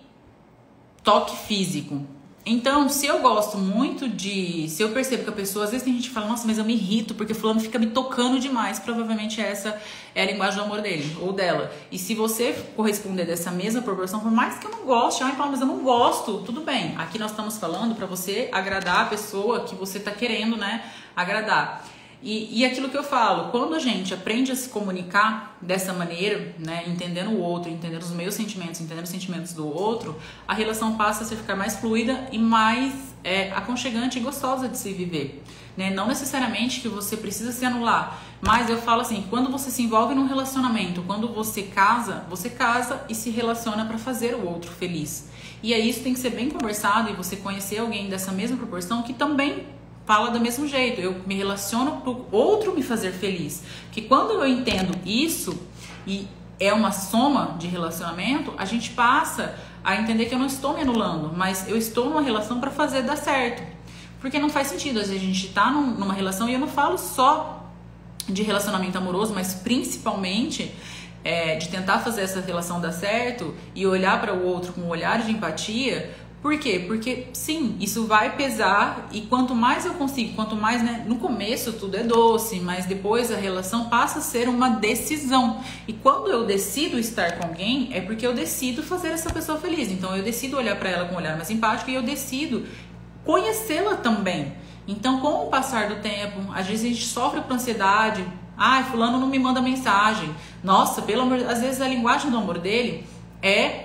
toque 1.04 1.36
físico. 1.36 2.02
Então, 2.48 2.88
se 2.90 3.08
eu 3.08 3.20
gosto 3.20 3.58
muito 3.58 4.08
de. 4.08 4.70
Se 4.70 4.84
eu 4.84 4.90
percebo 4.92 5.24
que 5.24 5.30
a 5.30 5.34
pessoa, 5.34 5.66
às 5.66 5.72
vezes 5.72 5.84
tem 5.84 5.94
gente 5.96 6.10
que 6.10 6.14
fala, 6.14 6.28
nossa, 6.28 6.46
mas 6.46 6.60
eu 6.60 6.64
me 6.64 6.74
irrito 6.74 7.16
porque 7.16 7.34
fulano 7.34 7.60
fica 7.60 7.80
me 7.80 7.88
tocando 7.88 8.40
demais. 8.40 8.78
Provavelmente 8.78 9.42
essa 9.42 9.82
é 10.14 10.22
a 10.22 10.26
linguagem 10.26 10.60
do 10.60 10.64
amor 10.64 10.80
dele 10.80 11.18
ou 11.20 11.34
dela. 11.34 11.74
E 11.92 11.98
se 11.98 12.14
você 12.14 12.54
corresponder 12.76 13.26
dessa 13.26 13.50
mesma 13.50 13.82
proporção, 13.82 14.20
por 14.20 14.30
mais 14.30 14.60
que 14.60 14.68
eu 14.68 14.72
não 14.72 14.86
goste, 14.86 15.24
ai, 15.24 15.36
Paulo, 15.36 15.54
mas 15.54 15.62
eu 15.62 15.66
não 15.66 15.80
gosto, 15.80 16.44
tudo 16.46 16.62
bem. 16.62 16.94
Aqui 16.98 17.18
nós 17.18 17.32
estamos 17.32 17.58
falando 17.58 17.96
para 17.96 18.06
você 18.06 18.48
agradar 18.52 19.02
a 19.02 19.06
pessoa 19.06 19.62
que 19.62 19.74
você 19.74 20.00
tá 20.00 20.12
querendo, 20.12 20.56
né? 20.56 20.86
Agradar. 21.16 21.84
E, 22.26 22.62
e 22.62 22.66
aquilo 22.66 22.90
que 22.90 22.98
eu 22.98 23.04
falo, 23.04 23.52
quando 23.52 23.76
a 23.76 23.80
gente 23.80 24.12
aprende 24.12 24.52
a 24.52 24.56
se 24.56 24.70
comunicar 24.70 25.56
dessa 25.62 25.94
maneira, 25.94 26.56
né, 26.58 26.84
entendendo 26.88 27.30
o 27.30 27.40
outro, 27.40 27.70
entendendo 27.70 28.02
os 28.02 28.10
meus 28.10 28.34
sentimentos, 28.34 28.82
entendendo 28.82 29.04
os 29.04 29.12
sentimentos 29.12 29.54
do 29.54 29.68
outro, 29.68 30.20
a 30.48 30.54
relação 30.56 30.96
passa 30.96 31.24
a 31.24 31.38
ficar 31.38 31.56
mais 31.56 31.76
fluida 31.76 32.28
e 32.32 32.40
mais 32.40 32.94
é, 33.24 33.52
aconchegante 33.52 34.18
e 34.18 34.22
gostosa 34.22 34.68
de 34.68 34.76
se 34.76 34.92
viver. 34.92 35.44
Né? 35.78 35.92
Não 35.92 36.08
necessariamente 36.08 36.82
que 36.82 36.88
você 36.88 37.16
precisa 37.16 37.52
se 37.52 37.64
anular, 37.64 38.20
mas 38.42 38.72
eu 38.72 38.82
falo 38.82 39.02
assim, 39.02 39.24
quando 39.30 39.52
você 39.52 39.70
se 39.70 39.84
envolve 39.84 40.16
num 40.16 40.26
relacionamento, 40.26 41.04
quando 41.04 41.28
você 41.28 41.62
casa, 41.62 42.26
você 42.28 42.50
casa 42.50 43.06
e 43.08 43.14
se 43.14 43.30
relaciona 43.30 43.86
para 43.86 44.00
fazer 44.00 44.34
o 44.34 44.48
outro 44.48 44.72
feliz. 44.72 45.30
E 45.62 45.76
aí 45.76 45.88
isso 45.88 46.02
tem 46.02 46.16
que 46.16 46.20
ser 46.20 46.32
bem 46.32 46.50
conversado 46.50 47.08
e 47.12 47.14
você 47.14 47.36
conhecer 47.36 47.78
alguém 47.78 48.10
dessa 48.10 48.32
mesma 48.32 48.58
proporção 48.58 49.04
que 49.04 49.14
também 49.14 49.75
fala 50.06 50.30
do 50.32 50.40
mesmo 50.40 50.68
jeito. 50.68 51.02
Eu 51.02 51.22
me 51.26 51.36
relaciono 51.36 52.02
para 52.02 52.10
o 52.12 52.28
outro 52.32 52.74
me 52.74 52.84
fazer 52.84 53.12
feliz. 53.12 53.64
Que 53.92 54.02
quando 54.02 54.32
eu 54.32 54.48
entendo 54.48 54.98
isso 55.06 55.58
e 56.06 56.28
é 56.60 56.74
uma 56.74 56.92
soma 56.92 57.56
de 57.60 57.68
relacionamento, 57.68 58.54
a 58.58 58.66
gente 58.66 58.92
passa 58.92 59.56
a 59.84 59.96
entender 59.96 60.26
que 60.26 60.34
eu 60.34 60.40
não 60.40 60.48
estou 60.48 60.74
me 60.74 60.82
anulando, 60.82 61.34
mas 61.36 61.68
eu 61.68 61.78
estou 61.78 62.10
numa 62.10 62.22
relação 62.22 62.60
para 62.60 62.72
fazer 62.72 63.04
dar 63.04 63.18
certo. 63.18 63.62
Porque 64.20 64.40
não 64.40 64.50
faz 64.50 64.68
sentido, 64.68 65.00
às 65.00 65.08
vezes 65.10 65.22
a 65.22 65.26
gente 65.26 65.48
está 65.48 65.70
num, 65.70 65.92
numa 65.92 66.14
relação 66.14 66.50
e 66.50 66.54
eu 66.54 66.60
não 66.60 66.68
falo 66.68 66.98
só 66.98 67.72
de 68.28 68.42
relacionamento 68.42 68.98
amoroso, 68.98 69.34
mas 69.34 69.54
principalmente 69.54 70.74
é, 71.24 71.56
de 71.56 71.70
tentar 71.70 72.00
fazer 72.00 72.22
essa 72.22 72.40
relação 72.40 72.80
dar 72.80 72.92
certo 72.92 73.54
e 73.74 73.86
olhar 73.86 74.20
para 74.22 74.34
o 74.34 74.46
outro 74.46 74.74
com 74.74 74.82
um 74.82 74.90
olhar 74.90 75.22
de 75.22 75.32
empatia, 75.32 76.16
por 76.46 76.60
quê? 76.60 76.84
Porque 76.86 77.26
sim, 77.34 77.76
isso 77.80 78.06
vai 78.06 78.36
pesar 78.36 79.10
e 79.12 79.22
quanto 79.22 79.56
mais 79.56 79.84
eu 79.84 79.96
consigo, 79.96 80.36
quanto 80.36 80.56
mais, 80.56 80.84
né, 80.84 81.04
no 81.08 81.16
começo 81.16 81.74
tudo 81.74 81.98
é 81.98 82.04
doce, 82.04 82.60
mas 82.60 82.86
depois 82.86 83.32
a 83.32 83.36
relação 83.36 83.90
passa 83.90 84.20
a 84.20 84.22
ser 84.22 84.48
uma 84.48 84.70
decisão. 84.70 85.60
E 85.88 85.94
quando 85.94 86.30
eu 86.30 86.46
decido 86.46 87.00
estar 87.00 87.40
com 87.40 87.48
alguém, 87.48 87.90
é 87.92 88.00
porque 88.00 88.28
eu 88.28 88.32
decido 88.32 88.84
fazer 88.84 89.08
essa 89.08 89.34
pessoa 89.34 89.58
feliz. 89.58 89.92
Então 89.92 90.16
eu 90.16 90.22
decido 90.22 90.56
olhar 90.56 90.76
para 90.76 90.88
ela 90.88 91.08
com 91.08 91.16
um 91.16 91.18
olhar 91.18 91.36
mais 91.36 91.50
empático 91.50 91.90
e 91.90 91.96
eu 91.96 92.04
decido 92.04 92.68
conhecê-la 93.24 93.96
também. 93.96 94.54
Então, 94.88 95.22
com 95.22 95.48
o 95.48 95.50
passar 95.50 95.90
do 95.90 95.96
tempo, 95.96 96.42
às 96.54 96.68
vezes 96.68 96.86
a 96.86 96.90
gente 96.90 97.06
sofre 97.08 97.42
por 97.42 97.54
ansiedade. 97.54 98.24
Ai, 98.56 98.84
fulano 98.84 99.20
não 99.20 99.26
me 99.26 99.40
manda 99.40 99.64
mensagem. 99.64 100.30
Nossa, 100.64 101.02
pelo 101.02 101.24
amor, 101.24 101.40
às 101.50 101.60
vezes 101.60 101.82
a 101.82 101.88
linguagem 101.88 102.30
do 102.30 102.38
amor 102.38 102.60
dele 102.60 103.04
é 103.42 103.85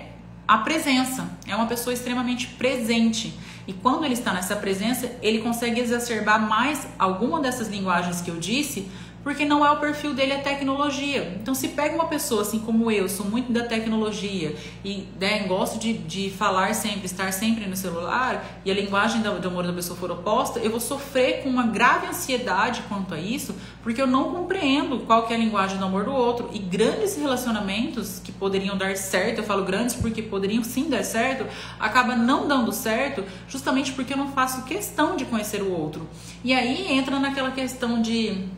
a 0.51 0.57
presença. 0.57 1.29
É 1.47 1.55
uma 1.55 1.65
pessoa 1.65 1.93
extremamente 1.93 2.45
presente. 2.47 3.33
E 3.65 3.71
quando 3.71 4.03
ele 4.03 4.15
está 4.15 4.33
nessa 4.33 4.53
presença, 4.53 5.09
ele 5.21 5.39
consegue 5.39 5.79
exacerbar 5.79 6.45
mais 6.45 6.85
alguma 6.99 7.39
dessas 7.39 7.69
linguagens 7.69 8.19
que 8.19 8.29
eu 8.29 8.35
disse, 8.35 8.91
porque 9.23 9.45
não 9.45 9.65
é 9.65 9.71
o 9.71 9.77
perfil 9.77 10.13
dele 10.13 10.33
a 10.33 10.39
tecnologia. 10.39 11.37
Então, 11.39 11.53
se 11.53 11.69
pega 11.69 11.95
uma 11.95 12.07
pessoa 12.07 12.41
assim 12.41 12.59
como 12.59 12.89
eu, 12.91 13.07
sou 13.07 13.25
muito 13.25 13.51
da 13.51 13.63
tecnologia 13.63 14.55
e 14.83 15.07
né, 15.19 15.43
gosto 15.43 15.79
de, 15.79 15.93
de 15.93 16.31
falar 16.31 16.73
sempre, 16.73 17.05
estar 17.05 17.31
sempre 17.31 17.65
no 17.67 17.75
celular, 17.75 18.43
e 18.65 18.71
a 18.71 18.73
linguagem 18.73 19.21
do 19.21 19.47
amor 19.47 19.65
da 19.65 19.73
pessoa 19.73 19.97
for 19.97 20.11
oposta, 20.11 20.59
eu 20.59 20.71
vou 20.71 20.79
sofrer 20.79 21.43
com 21.43 21.49
uma 21.49 21.67
grave 21.67 22.07
ansiedade 22.07 22.83
quanto 22.87 23.13
a 23.13 23.19
isso, 23.19 23.55
porque 23.83 24.01
eu 24.01 24.07
não 24.07 24.31
compreendo 24.31 24.99
qual 24.99 25.27
que 25.27 25.33
é 25.33 25.35
a 25.35 25.39
linguagem 25.39 25.77
do 25.77 25.85
amor 25.85 26.05
do 26.05 26.11
outro. 26.11 26.49
E 26.53 26.59
grandes 26.59 27.15
relacionamentos 27.15 28.19
que 28.23 28.31
poderiam 28.31 28.77
dar 28.77 28.95
certo, 28.97 29.39
eu 29.39 29.43
falo 29.43 29.63
grandes 29.63 29.95
porque 29.95 30.21
poderiam 30.21 30.63
sim 30.63 30.89
dar 30.89 31.03
certo, 31.03 31.45
acaba 31.79 32.15
não 32.15 32.47
dando 32.47 32.71
certo, 32.71 33.23
justamente 33.47 33.91
porque 33.93 34.13
eu 34.13 34.17
não 34.17 34.31
faço 34.31 34.63
questão 34.63 35.15
de 35.15 35.25
conhecer 35.25 35.61
o 35.61 35.71
outro. 35.71 36.07
E 36.43 36.53
aí 36.53 36.91
entra 36.91 37.19
naquela 37.19 37.51
questão 37.51 38.01
de 38.01 38.49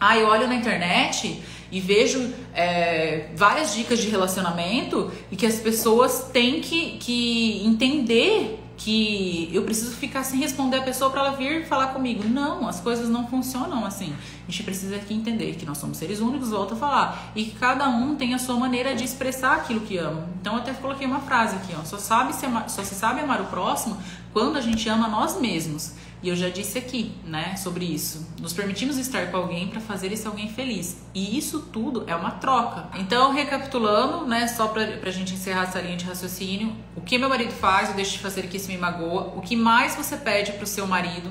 ah, 0.00 0.16
eu 0.16 0.28
olho 0.28 0.46
na 0.46 0.54
internet 0.54 1.42
e 1.70 1.80
vejo 1.80 2.32
é, 2.54 3.28
várias 3.36 3.74
dicas 3.74 3.98
de 3.98 4.08
relacionamento 4.08 5.10
e 5.30 5.36
que 5.36 5.46
as 5.46 5.56
pessoas 5.56 6.30
têm 6.32 6.60
que, 6.60 6.98
que 6.98 7.66
entender 7.66 8.64
que 8.78 9.50
eu 9.52 9.64
preciso 9.64 9.94
ficar 9.96 10.22
sem 10.22 10.38
responder 10.38 10.76
a 10.76 10.82
pessoa 10.82 11.10
para 11.10 11.20
ela 11.20 11.30
vir 11.32 11.66
falar 11.66 11.88
comigo. 11.88 12.22
Não, 12.26 12.66
as 12.68 12.78
coisas 12.78 13.08
não 13.08 13.26
funcionam 13.26 13.84
assim. 13.84 14.14
A 14.46 14.50
gente 14.50 14.62
precisa 14.62 14.96
aqui 14.96 15.12
entender 15.12 15.56
que 15.56 15.66
nós 15.66 15.78
somos 15.78 15.98
seres 15.98 16.20
únicos, 16.20 16.50
volta 16.50 16.74
a 16.74 16.76
falar, 16.76 17.32
e 17.34 17.44
que 17.44 17.58
cada 17.58 17.88
um 17.88 18.14
tem 18.14 18.34
a 18.34 18.38
sua 18.38 18.54
maneira 18.54 18.94
de 18.94 19.02
expressar 19.04 19.56
aquilo 19.56 19.80
que 19.80 19.98
ama. 19.98 20.28
Então 20.40 20.54
eu 20.54 20.60
até 20.60 20.72
coloquei 20.72 21.06
uma 21.06 21.20
frase 21.20 21.56
aqui, 21.56 21.74
ó, 21.78 21.84
só 21.84 21.98
sabe 21.98 22.32
se 22.32 22.46
amar, 22.46 22.70
só 22.70 22.84
se 22.84 22.94
sabe 22.94 23.20
amar 23.20 23.40
o 23.40 23.46
próximo 23.46 23.98
quando 24.32 24.56
a 24.56 24.60
gente 24.60 24.88
ama 24.88 25.08
nós 25.08 25.40
mesmos. 25.40 25.94
E 26.20 26.28
eu 26.28 26.34
já 26.34 26.48
disse 26.48 26.76
aqui, 26.76 27.12
né, 27.24 27.54
sobre 27.56 27.84
isso. 27.84 28.26
Nos 28.40 28.52
permitimos 28.52 28.98
estar 28.98 29.30
com 29.30 29.36
alguém 29.36 29.68
para 29.68 29.80
fazer 29.80 30.12
esse 30.12 30.26
alguém 30.26 30.48
feliz. 30.48 30.96
E 31.14 31.38
isso 31.38 31.60
tudo 31.72 32.02
é 32.08 32.16
uma 32.16 32.32
troca. 32.32 32.88
Então, 32.98 33.32
recapitulando, 33.32 34.26
né, 34.26 34.48
só 34.48 34.66
pra, 34.66 34.84
pra 34.98 35.10
gente 35.12 35.34
encerrar 35.34 35.62
essa 35.62 35.80
linha 35.80 35.96
de 35.96 36.04
raciocínio, 36.04 36.74
o 36.96 37.00
que 37.00 37.16
meu 37.18 37.28
marido 37.28 37.52
faz, 37.52 37.90
eu 37.90 37.94
deixo 37.94 38.12
de 38.12 38.18
fazer 38.18 38.48
que 38.48 38.56
isso 38.56 38.68
me 38.68 38.76
magoa. 38.76 39.32
O 39.36 39.40
que 39.40 39.54
mais 39.54 39.94
você 39.94 40.16
pede 40.16 40.52
pro 40.52 40.66
seu 40.66 40.88
marido, 40.88 41.30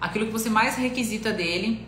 aquilo 0.00 0.26
que 0.26 0.32
você 0.32 0.48
mais 0.48 0.76
requisita 0.76 1.32
dele, 1.32 1.84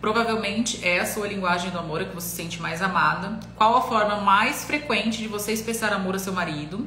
provavelmente 0.00 0.78
é 0.86 1.00
a 1.00 1.06
sua 1.06 1.26
linguagem 1.26 1.72
do 1.72 1.78
amor, 1.78 2.02
a 2.02 2.04
que 2.04 2.14
você 2.14 2.28
se 2.28 2.36
sente 2.36 2.62
mais 2.62 2.80
amada. 2.80 3.40
Qual 3.56 3.76
a 3.76 3.80
forma 3.82 4.20
mais 4.20 4.62
frequente 4.62 5.18
de 5.18 5.26
você 5.26 5.52
expressar 5.52 5.92
amor 5.92 6.14
ao 6.14 6.20
seu 6.20 6.32
marido? 6.32 6.86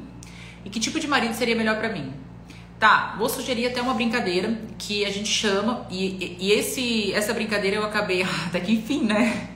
E 0.64 0.70
que 0.70 0.80
tipo 0.80 0.98
de 0.98 1.06
marido 1.06 1.34
seria 1.34 1.54
melhor 1.54 1.76
para 1.76 1.90
mim? 1.90 2.10
Tá, 2.82 3.14
vou 3.16 3.28
sugerir 3.28 3.68
até 3.68 3.80
uma 3.80 3.94
brincadeira 3.94 4.58
que 4.76 5.04
a 5.04 5.08
gente 5.08 5.28
chama, 5.28 5.86
e, 5.88 6.36
e 6.40 6.50
esse, 6.50 7.12
essa 7.12 7.32
brincadeira 7.32 7.76
eu 7.76 7.84
acabei. 7.84 8.24
Até 8.24 8.58
que 8.58 8.72
enfim, 8.74 9.04
né? 9.04 9.50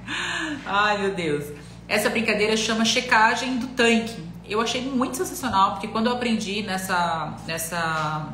Ai 0.64 0.98
meu 0.98 1.12
Deus. 1.12 1.44
Essa 1.88 2.08
brincadeira 2.08 2.56
chama 2.56 2.84
checagem 2.84 3.58
do 3.58 3.66
tanque. 3.66 4.14
Eu 4.48 4.60
achei 4.60 4.80
muito 4.80 5.16
sensacional, 5.16 5.72
porque 5.72 5.88
quando 5.88 6.06
eu 6.06 6.12
aprendi 6.12 6.62
nessa, 6.62 7.36
nessa, 7.48 8.28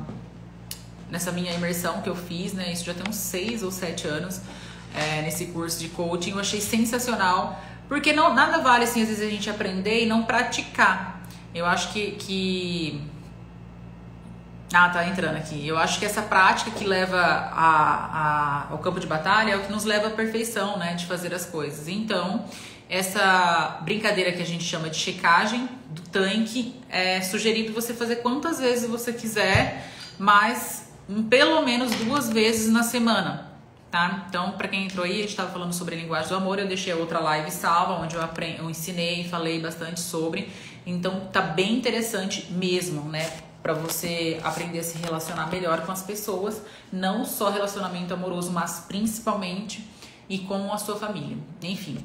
nessa 1.10 1.32
minha 1.32 1.54
imersão 1.54 2.02
que 2.02 2.10
eu 2.10 2.14
fiz, 2.14 2.52
né? 2.52 2.70
Isso 2.70 2.84
já 2.84 2.92
tem 2.92 3.04
uns 3.08 3.16
seis 3.16 3.62
ou 3.62 3.70
sete 3.70 4.06
anos, 4.06 4.42
é, 4.94 5.22
nesse 5.22 5.46
curso 5.46 5.80
de 5.80 5.88
coaching, 5.88 6.32
eu 6.32 6.38
achei 6.38 6.60
sensacional. 6.60 7.58
Porque 7.88 8.12
não, 8.12 8.34
nada 8.34 8.58
vale 8.58 8.84
assim, 8.84 9.00
às 9.00 9.08
vezes 9.08 9.26
a 9.26 9.30
gente 9.30 9.48
aprender 9.48 10.02
e 10.02 10.06
não 10.06 10.24
praticar. 10.24 11.22
Eu 11.54 11.64
acho 11.64 11.94
que, 11.94 12.10
que 12.10 13.11
ah, 14.72 14.88
tá 14.88 15.06
entrando 15.06 15.36
aqui. 15.36 15.66
Eu 15.66 15.76
acho 15.76 15.98
que 15.98 16.04
essa 16.04 16.22
prática 16.22 16.70
que 16.70 16.84
leva 16.84 17.18
a, 17.18 18.66
a, 18.66 18.66
ao 18.70 18.78
campo 18.78 18.98
de 18.98 19.06
batalha 19.06 19.52
é 19.52 19.56
o 19.56 19.60
que 19.60 19.72
nos 19.72 19.84
leva 19.84 20.08
à 20.08 20.10
perfeição, 20.10 20.78
né? 20.78 20.94
De 20.94 21.06
fazer 21.06 21.34
as 21.34 21.44
coisas. 21.44 21.88
Então, 21.88 22.44
essa 22.88 23.80
brincadeira 23.82 24.32
que 24.32 24.42
a 24.42 24.46
gente 24.46 24.64
chama 24.64 24.88
de 24.88 24.96
checagem 24.96 25.68
do 25.90 26.02
tanque 26.02 26.74
é 26.88 27.20
sugerido 27.20 27.72
você 27.72 27.92
fazer 27.94 28.16
quantas 28.16 28.60
vezes 28.60 28.88
você 28.88 29.12
quiser, 29.12 29.88
mas 30.18 30.90
pelo 31.28 31.62
menos 31.62 31.90
duas 31.96 32.30
vezes 32.30 32.72
na 32.72 32.82
semana. 32.82 33.50
Tá? 33.90 34.24
Então, 34.26 34.52
para 34.52 34.68
quem 34.68 34.84
entrou 34.84 35.04
aí, 35.04 35.12
a 35.12 35.16
gente 35.16 35.28
estava 35.28 35.50
falando 35.50 35.74
sobre 35.74 35.94
a 35.94 35.98
linguagem 35.98 36.30
do 36.30 36.36
amor. 36.36 36.58
Eu 36.58 36.66
deixei 36.66 36.94
a 36.94 36.96
outra 36.96 37.18
live 37.18 37.50
salva, 37.50 38.02
onde 38.02 38.14
eu, 38.14 38.22
aprendi, 38.22 38.58
eu 38.58 38.70
ensinei 38.70 39.20
e 39.20 39.28
falei 39.28 39.60
bastante 39.60 40.00
sobre. 40.00 40.50
Então, 40.86 41.28
tá 41.30 41.42
bem 41.42 41.74
interessante 41.74 42.50
mesmo, 42.50 43.02
né? 43.10 43.30
Para 43.62 43.72
você 43.72 44.40
aprender 44.42 44.80
a 44.80 44.82
se 44.82 44.98
relacionar 44.98 45.46
melhor 45.46 45.86
com 45.86 45.92
as 45.92 46.02
pessoas, 46.02 46.60
não 46.92 47.24
só 47.24 47.50
relacionamento 47.50 48.12
amoroso, 48.12 48.50
mas 48.50 48.84
principalmente 48.88 49.88
e 50.28 50.38
com 50.40 50.72
a 50.72 50.78
sua 50.78 50.96
família. 50.96 51.36
Enfim. 51.62 52.04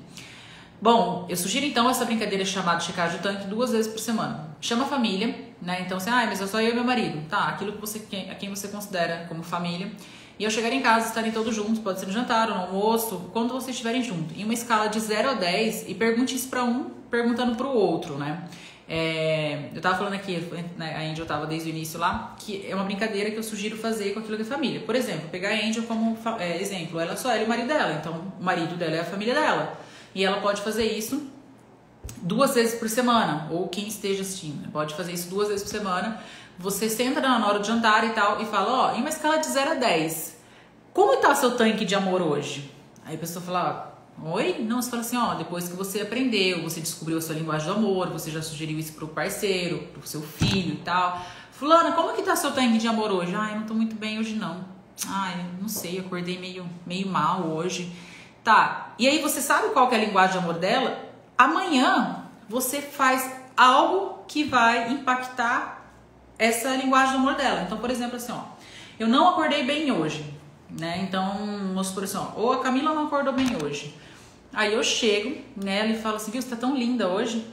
Bom, 0.80 1.26
eu 1.28 1.36
sugiro 1.36 1.66
então 1.66 1.90
essa 1.90 2.06
brincadeira 2.06 2.46
chamada 2.46 2.80
checagem 2.80 3.18
do 3.18 3.24
tanque 3.24 3.48
duas 3.48 3.72
vezes 3.72 3.92
por 3.92 4.00
semana. 4.00 4.56
Chama 4.62 4.84
a 4.84 4.88
família, 4.88 5.36
né? 5.60 5.82
Então, 5.82 5.98
assim, 5.98 6.12
ah, 6.12 6.24
mas 6.28 6.40
eu 6.40 6.48
só 6.48 6.62
eu 6.62 6.72
e 6.72 6.74
meu 6.74 6.84
marido. 6.84 7.28
Tá, 7.28 7.48
aquilo 7.48 7.72
que 7.72 7.82
você, 7.82 8.06
a 8.30 8.36
quem 8.36 8.50
você 8.50 8.68
considera 8.68 9.26
como 9.28 9.42
família. 9.42 9.92
E 10.38 10.44
eu 10.44 10.52
chegar 10.52 10.72
em 10.72 10.82
casa, 10.82 11.08
estarem 11.08 11.32
todos 11.32 11.56
juntos, 11.56 11.80
pode 11.80 12.00
ser 12.00 12.06
no 12.06 12.12
jantar 12.12 12.50
ou 12.50 12.56
no 12.56 12.62
almoço, 12.62 13.30
quando 13.34 13.54
vocês 13.54 13.72
estiverem 13.72 14.04
juntos. 14.04 14.38
Em 14.38 14.44
uma 14.44 14.54
escala 14.54 14.88
de 14.88 15.00
0 15.00 15.32
a 15.32 15.34
10 15.34 15.90
e 15.90 15.96
pergunte 15.96 16.36
isso 16.36 16.48
para 16.48 16.64
um, 16.64 16.92
perguntando 17.10 17.56
para 17.56 17.66
o 17.66 17.76
outro, 17.76 18.16
né? 18.20 18.48
É, 18.90 19.70
eu 19.76 19.82
tava 19.82 19.98
falando 19.98 20.14
aqui, 20.14 20.38
né, 20.78 20.96
a 20.96 21.12
Angel 21.12 21.26
tava 21.26 21.46
desde 21.46 21.70
o 21.70 21.72
início 21.72 22.00
lá, 22.00 22.36
que 22.40 22.66
é 22.68 22.74
uma 22.74 22.86
brincadeira 22.86 23.30
que 23.30 23.38
eu 23.38 23.44
sugiro 23.44 23.76
fazer 23.78 24.14
com 24.14 24.22
aquilo 24.22 24.38
da 24.38 24.46
família. 24.46 24.80
Por 24.80 24.96
exemplo, 24.96 25.28
pegar 25.30 25.50
a 25.50 25.54
Angel 25.54 25.84
como 25.84 26.18
é, 26.40 26.62
exemplo, 26.62 27.00
ela 27.00 27.18
só 27.18 27.36
e 27.36 27.44
o 27.44 27.50
marido 27.50 27.68
dela, 27.68 27.94
então 28.00 28.32
o 28.40 28.44
marido 28.44 28.76
dela 28.78 28.96
é 28.96 29.00
a 29.02 29.06
família 29.06 29.34
dela. 29.34 29.78
E 30.16 30.24
ela 30.24 30.40
pode 30.40 30.62
fazer 30.62 30.86
isso 30.86 31.30
duas 32.22 32.56
vezes 32.56 32.80
por 32.80 32.88
semana, 32.88 33.50
ou 33.52 33.68
quem 33.68 33.88
esteja 33.88 34.22
assistindo, 34.22 34.62
né, 34.62 34.70
pode 34.72 34.96
fazer 34.96 35.12
isso 35.12 35.30
duas 35.30 35.50
vezes 35.50 35.64
por 35.64 35.70
semana 35.70 36.20
Você 36.58 36.90
senta 36.90 37.20
na 37.20 37.46
hora 37.46 37.60
de 37.60 37.68
jantar 37.68 38.04
e 38.06 38.10
tal 38.12 38.42
e 38.42 38.46
fala, 38.46 38.92
ó, 38.92 38.96
em 38.96 39.02
uma 39.02 39.10
escala 39.10 39.38
de 39.38 39.48
0 39.48 39.72
a 39.72 39.76
10, 39.76 40.38
como 40.94 41.14
está 41.14 41.36
seu 41.36 41.56
tanque 41.56 41.86
de 41.86 41.94
amor 41.94 42.22
hoje? 42.22 42.72
Aí 43.06 43.16
a 43.16 43.20
pessoa 43.20 43.44
fala, 43.46 43.97
oi? 44.24 44.58
Não, 44.60 44.82
você 44.82 44.90
fala 44.90 45.02
assim, 45.02 45.18
ó, 45.18 45.34
depois 45.36 45.68
que 45.68 45.76
você 45.76 46.02
aprendeu, 46.02 46.64
você 46.64 46.80
descobriu 46.80 47.18
a 47.18 47.22
sua 47.22 47.36
linguagem 47.36 47.68
do 47.68 47.74
amor, 47.74 48.10
você 48.10 48.32
já 48.32 48.42
sugeriu 48.42 48.80
isso 48.80 48.94
pro 48.94 49.08
parceiro, 49.08 49.80
pro 49.94 50.08
seu 50.08 50.22
filho 50.22 50.74
e 50.74 50.78
tal. 50.78 51.22
Fulana, 51.52 51.94
como 51.94 52.14
que 52.14 52.22
tá 52.22 52.36
seu 52.36 52.52
tanque 52.52 52.78
de 52.78 52.88
amor 52.88 53.12
hoje? 53.12 53.34
Ai, 53.36 53.54
eu 53.54 53.60
não 53.60 53.68
tô 53.68 53.74
muito 53.74 53.96
bem 53.96 54.20
hoje 54.20 54.36
não. 54.36 54.66
Ai, 55.08 55.46
não 55.62 55.68
sei, 55.68 56.00
acordei 56.00 56.38
meio, 56.40 56.68
meio 56.86 57.08
mal 57.08 57.48
hoje. 57.48 57.92
Tá, 58.44 58.94
e 58.98 59.08
aí 59.08 59.22
você 59.22 59.42
sabe 59.42 59.70
qual 59.70 59.90
que 59.90 59.96
é 59.96 59.98
a 59.98 60.06
linguagem 60.06 60.34
de 60.34 60.38
amor 60.38 60.60
dela? 60.60 60.98
Amanhã 61.38 62.24
você 62.48 62.82
faz 62.82 63.30
algo 63.56 64.24
que 64.28 64.44
vai 64.44 64.92
impactar 64.92 65.92
essa 66.40 66.76
linguagem 66.76 67.14
do 67.14 67.20
amor 67.20 67.36
dela. 67.36 67.64
Então, 67.64 67.78
por 67.78 67.90
exemplo, 67.90 68.18
assim, 68.18 68.32
ó, 68.32 68.42
eu 69.00 69.08
não 69.08 69.30
acordei 69.30 69.64
bem 69.64 69.92
hoje, 69.92 70.26
né? 70.70 71.00
Então, 71.02 71.36
vamos 71.74 71.88
supor 71.88 72.04
assim, 72.04 72.18
ó, 72.18 72.40
ou 72.40 72.54
a 72.54 72.60
Camila 72.60 72.94
não 72.94 73.08
acordou 73.08 73.34
bem 73.34 73.48
hoje. 73.64 73.94
Aí 74.58 74.74
eu 74.74 74.84
chego 74.84 75.38
nela 75.56 75.92
e 75.92 76.02
falo 76.02 76.16
assim, 76.16 76.32
viu, 76.32 76.42
você 76.42 76.50
tá 76.50 76.56
tão 76.56 76.76
linda 76.76 77.08
hoje. 77.08 77.46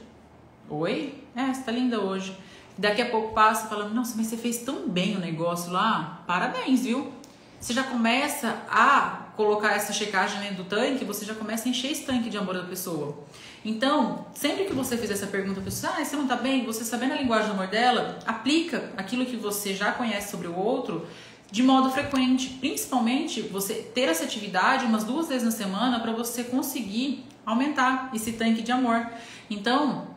Oi? 0.67 1.13
É, 1.35 1.53
você 1.53 1.61
tá 1.61 1.71
linda 1.71 2.01
hoje. 2.01 2.35
Daqui 2.75 2.99
a 2.99 3.11
pouco 3.11 3.31
passa 3.31 3.67
falando, 3.67 3.93
nossa, 3.93 4.15
mas 4.17 4.25
você 4.25 4.35
fez 4.35 4.57
tão 4.57 4.89
bem 4.89 5.15
o 5.15 5.19
negócio 5.19 5.71
lá, 5.71 6.23
parabéns, 6.25 6.81
viu? 6.81 7.13
Você 7.61 7.73
já 7.73 7.83
começa 7.83 8.59
a 8.67 9.27
colocar 9.35 9.73
essa 9.73 9.93
checagem 9.93 10.39
dentro 10.39 10.63
do 10.63 10.63
tanque, 10.63 11.05
você 11.05 11.23
já 11.25 11.35
começa 11.35 11.67
a 11.67 11.69
encher 11.69 11.91
esse 11.91 12.05
tanque 12.05 12.27
de 12.27 12.39
amor 12.39 12.55
da 12.55 12.63
pessoa. 12.63 13.23
Então, 13.63 14.25
sempre 14.33 14.65
que 14.65 14.73
você 14.73 14.97
fizer 14.97 15.13
essa 15.13 15.27
pergunta, 15.27 15.59
a 15.59 15.63
pessoa, 15.63 15.93
ah, 15.95 16.03
você 16.03 16.15
não 16.15 16.25
tá 16.25 16.35
bem? 16.35 16.65
Você 16.65 16.83
sabendo 16.83 17.13
a 17.13 17.17
linguagem 17.17 17.49
do 17.49 17.53
amor 17.53 17.67
dela, 17.67 18.17
aplica 18.25 18.91
aquilo 18.97 19.27
que 19.27 19.35
você 19.35 19.75
já 19.75 19.91
conhece 19.91 20.31
sobre 20.31 20.47
o 20.47 20.57
outro 20.57 21.05
de 21.51 21.63
modo 21.63 21.89
frequente. 21.89 22.49
Principalmente 22.59 23.41
você 23.41 23.75
ter 23.75 24.09
essa 24.09 24.23
atividade 24.23 24.85
umas 24.85 25.03
duas 25.03 25.27
vezes 25.27 25.43
na 25.43 25.51
semana 25.51 25.99
para 25.99 26.11
você 26.11 26.43
conseguir 26.43 27.25
aumentar 27.45 28.09
esse 28.13 28.33
tanque 28.33 28.61
de 28.61 28.71
amor. 28.71 29.07
Então, 29.49 30.15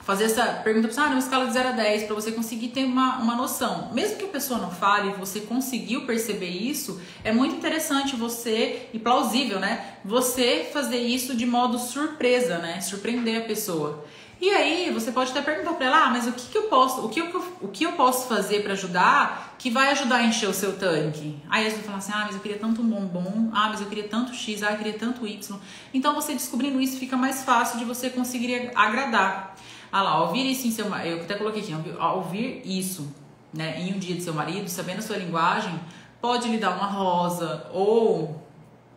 fazer 0.00 0.24
essa 0.24 0.44
pergunta 0.64 0.88
para 0.88 0.94
você, 0.94 1.00
ah, 1.00 1.08
numa 1.08 1.18
escala 1.18 1.46
de 1.46 1.52
0 1.52 1.68
a 1.68 1.72
10, 1.72 2.04
para 2.04 2.14
você 2.14 2.32
conseguir 2.32 2.68
ter 2.68 2.84
uma, 2.84 3.18
uma 3.18 3.36
noção. 3.36 3.90
Mesmo 3.92 4.16
que 4.16 4.24
a 4.24 4.28
pessoa 4.28 4.58
não 4.58 4.70
fale, 4.70 5.12
você 5.12 5.40
conseguiu 5.40 6.06
perceber 6.06 6.48
isso, 6.48 7.00
é 7.22 7.32
muito 7.32 7.54
interessante 7.56 8.16
você, 8.16 8.88
e 8.92 8.98
plausível, 8.98 9.60
né? 9.60 9.96
Você 10.04 10.68
fazer 10.72 10.98
isso 10.98 11.36
de 11.36 11.46
modo 11.46 11.78
surpresa, 11.78 12.58
né? 12.58 12.80
Surpreender 12.80 13.42
a 13.42 13.44
pessoa. 13.44 14.04
E 14.40 14.48
aí, 14.48 14.90
você 14.90 15.12
pode 15.12 15.32
até 15.32 15.42
perguntar 15.42 15.74
para 15.74 15.86
ela, 15.86 16.06
ah, 16.06 16.10
mas 16.10 16.26
o 16.26 16.32
que, 16.32 16.48
que 16.48 16.56
eu 16.56 16.62
posso, 16.62 17.04
o 17.04 17.10
que 17.10 17.20
eu, 17.20 17.44
o 17.60 17.68
que 17.68 17.84
eu 17.84 17.92
posso 17.92 18.26
fazer 18.26 18.62
para 18.62 18.72
ajudar 18.72 19.54
que 19.58 19.70
vai 19.70 19.90
ajudar 19.90 20.16
a 20.16 20.24
encher 20.24 20.48
o 20.48 20.54
seu 20.54 20.78
tanque? 20.78 21.36
Aí 21.50 21.64
você 21.64 21.76
vai 21.76 21.84
falar 21.84 21.98
assim, 21.98 22.12
ah, 22.14 22.22
mas 22.24 22.34
eu 22.34 22.40
queria 22.40 22.58
tanto 22.58 22.80
um 22.80 22.88
bombom, 22.88 23.50
ah, 23.52 23.68
mas 23.68 23.82
eu 23.82 23.86
queria 23.86 24.08
tanto 24.08 24.32
X, 24.32 24.62
ah, 24.62 24.70
eu 24.72 24.78
queria 24.78 24.94
tanto 24.94 25.26
Y. 25.26 25.58
Então, 25.92 26.14
você 26.14 26.32
descobrindo 26.32 26.80
isso, 26.80 26.96
fica 26.98 27.18
mais 27.18 27.42
fácil 27.42 27.78
de 27.78 27.84
você 27.84 28.08
conseguir 28.08 28.72
agradar. 28.74 29.56
Ah 29.92 30.02
lá, 30.02 30.22
ouvir 30.22 30.50
isso 30.50 30.66
em 30.66 30.70
seu 30.70 30.86
eu 30.86 31.20
até 31.20 31.34
coloquei 31.34 31.62
aqui, 31.62 31.74
ouvir 31.98 32.62
isso, 32.64 33.14
né, 33.52 33.80
em 33.80 33.92
um 33.92 33.98
dia 33.98 34.14
de 34.14 34.22
seu 34.22 34.32
marido, 34.32 34.68
sabendo 34.68 35.00
a 35.00 35.02
sua 35.02 35.16
linguagem, 35.16 35.78
pode 36.20 36.48
lhe 36.48 36.58
dar 36.58 36.76
uma 36.76 36.86
rosa 36.86 37.66
ou 37.72 38.40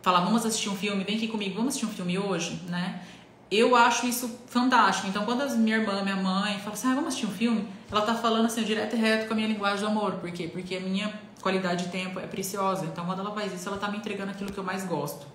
falar, 0.00 0.20
vamos 0.20 0.46
assistir 0.46 0.68
um 0.68 0.76
filme, 0.76 1.02
vem 1.02 1.16
aqui 1.16 1.28
comigo, 1.28 1.56
vamos 1.56 1.70
assistir 1.70 1.86
um 1.86 1.90
filme 1.90 2.18
hoje, 2.18 2.60
né? 2.68 3.02
Eu 3.50 3.76
acho 3.76 4.06
isso 4.06 4.38
fantástico. 4.46 5.06
Então, 5.06 5.24
quando 5.24 5.42
a 5.42 5.46
minha 5.48 5.76
irmã, 5.76 6.02
minha 6.02 6.16
mãe 6.16 6.58
fala 6.58 6.72
assim, 6.72 6.88
ah, 6.88 6.94
vamos 6.94 7.08
assistir 7.08 7.26
um 7.26 7.30
filme, 7.30 7.68
ela 7.90 8.02
tá 8.02 8.14
falando 8.14 8.46
assim, 8.46 8.62
direto 8.64 8.96
e 8.96 8.98
reto 8.98 9.26
com 9.26 9.34
a 9.34 9.36
minha 9.36 9.48
linguagem 9.48 9.80
do 9.80 9.86
amor. 9.86 10.12
Por 10.14 10.30
quê? 10.32 10.48
Porque 10.48 10.76
a 10.76 10.80
minha 10.80 11.12
qualidade 11.40 11.84
de 11.84 11.90
tempo 11.90 12.18
é 12.18 12.26
preciosa. 12.26 12.86
Então, 12.86 13.04
quando 13.04 13.20
ela 13.20 13.32
faz 13.32 13.52
isso, 13.52 13.68
ela 13.68 13.78
tá 13.78 13.88
me 13.88 13.98
entregando 13.98 14.30
aquilo 14.30 14.50
que 14.50 14.58
eu 14.58 14.64
mais 14.64 14.84
gosto. 14.84 15.26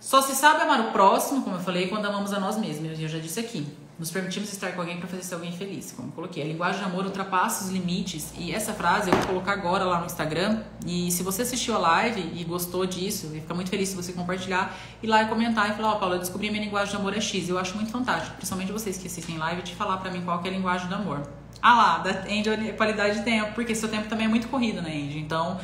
Só 0.00 0.22
se 0.22 0.34
sabe 0.34 0.62
amar 0.62 0.80
o 0.80 0.92
próximo, 0.92 1.42
como 1.42 1.56
eu 1.56 1.60
falei, 1.60 1.88
quando 1.88 2.06
amamos 2.06 2.32
a 2.32 2.38
nós 2.38 2.56
mesmos. 2.56 2.98
Eu 2.98 3.08
já 3.08 3.18
disse 3.18 3.40
aqui. 3.40 3.66
Nos 3.98 4.12
permitimos 4.12 4.52
estar 4.52 4.70
com 4.74 4.80
alguém 4.80 4.96
para 4.98 5.08
fazer 5.08 5.24
ser 5.24 5.34
alguém 5.34 5.50
feliz, 5.50 5.90
como 5.90 6.12
coloquei. 6.12 6.40
A 6.40 6.46
linguagem 6.46 6.78
de 6.78 6.86
amor 6.86 7.04
ultrapassa 7.04 7.64
os 7.64 7.70
limites. 7.72 8.32
E 8.38 8.52
essa 8.52 8.72
frase 8.72 9.10
eu 9.10 9.16
vou 9.16 9.26
colocar 9.26 9.52
agora 9.54 9.84
lá 9.84 9.98
no 9.98 10.06
Instagram. 10.06 10.62
E 10.86 11.10
se 11.10 11.24
você 11.24 11.42
assistiu 11.42 11.74
a 11.74 11.78
live 11.78 12.20
e 12.36 12.44
gostou 12.44 12.86
disso, 12.86 13.26
eu 13.26 13.40
ficar 13.40 13.54
muito 13.54 13.70
feliz 13.70 13.88
se 13.88 13.96
você 13.96 14.12
compartilhar, 14.12 14.72
ir 15.02 15.08
lá 15.08 15.24
e 15.24 15.26
comentar 15.26 15.68
e 15.68 15.72
falar: 15.74 15.94
Ó, 15.94 15.96
oh, 15.96 15.98
Paula, 15.98 16.14
eu 16.14 16.20
descobri 16.20 16.48
minha 16.48 16.62
linguagem 16.62 16.92
de 16.92 16.96
amor 16.96 17.16
é 17.16 17.20
X. 17.20 17.48
Eu 17.48 17.58
acho 17.58 17.74
muito 17.74 17.90
fantástico, 17.90 18.36
principalmente 18.36 18.70
vocês 18.70 18.96
que 18.96 19.08
assistem 19.08 19.36
live, 19.36 19.62
de 19.62 19.74
falar 19.74 19.96
para 19.96 20.12
mim 20.12 20.22
qual 20.22 20.40
é 20.44 20.48
a 20.48 20.52
linguagem 20.52 20.86
do 20.86 20.94
amor. 20.94 21.28
Ah 21.60 21.74
lá, 21.74 21.98
da 21.98 22.10
Angel 22.32 22.54
qualidade 22.76 23.18
de 23.18 23.24
tempo, 23.24 23.52
porque 23.54 23.74
seu 23.74 23.88
tempo 23.88 24.08
também 24.08 24.26
é 24.26 24.28
muito 24.28 24.46
corrido, 24.46 24.80
né, 24.80 24.90
Angel? 24.90 25.18
Então 25.18 25.58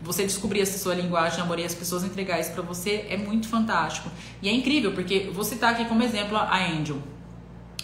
você 0.00 0.22
descobrir 0.22 0.60
essa 0.60 0.78
sua 0.78 0.94
linguagem 0.94 1.38
de 1.38 1.42
amor 1.42 1.58
e 1.58 1.64
as 1.64 1.74
pessoas 1.74 2.04
entregar 2.04 2.38
isso 2.38 2.52
para 2.52 2.62
você 2.62 3.06
é 3.10 3.16
muito 3.16 3.48
fantástico. 3.48 4.08
E 4.40 4.48
é 4.48 4.52
incrível, 4.52 4.92
porque 4.92 5.28
você 5.34 5.56
tá 5.56 5.70
aqui 5.70 5.86
como 5.86 6.04
exemplo 6.04 6.36
a 6.36 6.56
Angel 6.56 7.02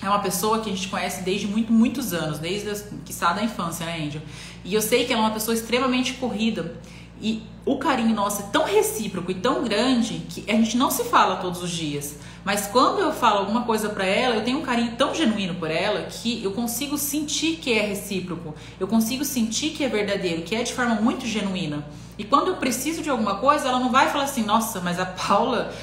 é 0.02 0.09
uma 0.09 0.18
pessoa 0.18 0.61
que 0.61 0.70
a 0.70 0.74
gente 0.74 0.88
conhece 0.88 1.22
desde 1.22 1.46
muito, 1.46 1.72
muitos 1.72 2.12
anos, 2.12 2.38
desde 2.38 2.85
que 3.04 3.12
está 3.12 3.32
da 3.32 3.42
infância, 3.42 3.87
né, 3.87 4.04
Angel? 4.04 4.22
E 4.64 4.74
eu 4.74 4.82
sei 4.82 5.04
que 5.04 5.12
ela 5.12 5.22
é 5.22 5.24
uma 5.26 5.35
pessoa 5.35 5.54
extremamente 5.54 6.14
corrida. 6.14 6.74
E 7.20 7.42
o 7.64 7.78
carinho 7.78 8.14
nosso 8.14 8.42
é 8.42 8.44
tão 8.46 8.64
recíproco 8.64 9.30
e 9.30 9.35
tão 9.35 9.64
grande 9.64 10.22
que 10.28 10.44
a 10.50 10.54
gente 10.54 10.76
não 10.76 10.90
se 10.90 11.04
fala 11.04 11.37
todos 11.37 11.62
os 11.62 11.70
dias. 11.70 12.18
Mas 12.44 12.66
quando 12.66 13.00
eu 13.00 13.12
falo 13.12 13.38
alguma 13.38 13.62
coisa 13.62 13.88
para 13.88 14.04
ela, 14.04 14.37
eu 14.37 14.44
tenho 14.44 14.59
um 14.59 14.62
carinho 14.62 14.94
tão 14.96 15.14
genuíno 15.14 15.54
por 15.54 15.70
ela 15.70 16.02
que 16.02 16.44
eu 16.44 16.52
consigo 16.52 16.96
sentir 16.98 17.56
que 17.56 17.72
é 17.72 17.87
recíproco. 17.87 18.54
Eu 18.78 18.87
consigo 18.87 19.24
sentir 19.24 19.70
que 19.70 19.82
é 19.82 19.88
verdadeiro, 19.88 20.42
que 20.42 20.54
é 20.54 20.62
de 20.62 20.72
forma 20.72 20.94
muito 20.96 21.26
genuína. 21.26 21.85
E 22.18 22.24
quando 22.24 22.48
eu 22.48 22.56
preciso 22.56 23.02
de 23.02 23.11
alguma 23.11 23.37
coisa, 23.37 23.68
ela 23.68 23.80
não 23.80 23.90
vai 23.90 24.11
falar 24.11 24.24
assim: 24.24 24.44
"Nossa, 24.44 24.80
mas 24.80 25.00
a 25.00 25.06
Paula 25.06 25.74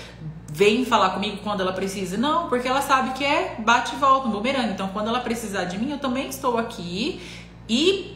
vem 0.54 0.86
falar 0.86 1.10
comigo 1.10 1.38
quando 1.44 1.62
ela 1.62 1.74
precisa. 1.74 2.16
Não, 2.16 2.48
porque 2.48 2.68
ela 2.68 2.82
sabe 2.82 3.14
que 3.18 3.26
é 3.26 3.56
bate 3.58 3.96
e 3.96 3.98
volta, 3.98 4.28
um 4.28 4.32
bumerangue. 4.32 4.74
Então, 4.74 4.88
quando 4.90 5.08
ela 5.08 5.20
precisar 5.20 5.64
de 5.66 5.80
mim, 5.80 5.92
eu 5.92 5.98
também 5.98 6.30
estou 6.30 6.58
aqui 6.60 7.20
e 7.68 8.16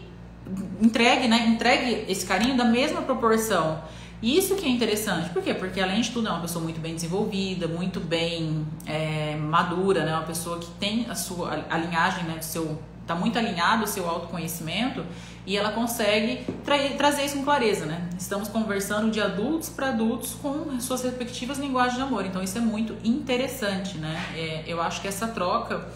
entregue, 0.80 1.28
né? 1.28 1.47
Entregue 1.47 2.06
esse 2.08 2.26
carinho 2.26 2.56
da 2.56 2.63
mesma 2.63 3.02
proporção. 3.02 3.82
E 4.21 4.38
isso 4.38 4.56
que 4.56 4.65
é 4.65 4.69
interessante. 4.69 5.30
Por 5.32 5.41
quê? 5.41 5.54
Porque 5.54 5.82
além 5.82 6.02
de 6.02 6.12
tudo 6.12 6.28
é 6.28 6.32
uma 6.32 6.41
pessoa 6.41 6.63
muito 6.63 6.80
bem 6.80 6.93
desenvolvida, 6.93 7.67
muito 7.67 8.00
bem 8.00 8.65
é, 8.86 9.36
madura, 9.36 10.06
né? 10.06 10.13
Uma 10.13 10.26
pessoa 10.26 10.60
que 10.60 10.69
tem 10.80 11.08
a 11.10 11.15
sua 11.15 11.65
a 11.69 11.78
linhagem, 11.78 12.23
né? 12.23 12.38
Do 12.38 12.45
seu 12.45 12.80
está 13.02 13.15
muito 13.15 13.39
alinhado 13.39 13.86
o 13.86 13.88
seu 13.88 14.08
autoconhecimento 14.08 15.02
e 15.47 15.55
ela 15.55 15.71
consegue 15.71 16.45
tra 16.65 16.77
trazer 16.97 17.23
isso 17.23 17.38
com 17.38 17.43
clareza, 17.45 17.86
né? 17.86 18.10
Estamos 18.19 18.49
conversando 18.49 19.10
de 19.10 19.21
adultos 19.21 19.69
para 19.69 19.88
adultos 19.88 20.33
com 20.33 20.77
suas 20.81 21.01
respectivas 21.01 21.57
linguagens 21.57 21.95
de 21.95 22.01
amor, 22.01 22.25
então 22.25 22.43
isso 22.43 22.57
é 22.57 22.62
muito 22.62 22.97
interessante, 23.01 23.97
né? 23.97 24.21
É, 24.36 24.65
eu 24.67 24.81
acho 24.81 25.01
que 25.01 25.07
essa 25.07 25.25
troca 25.29 25.88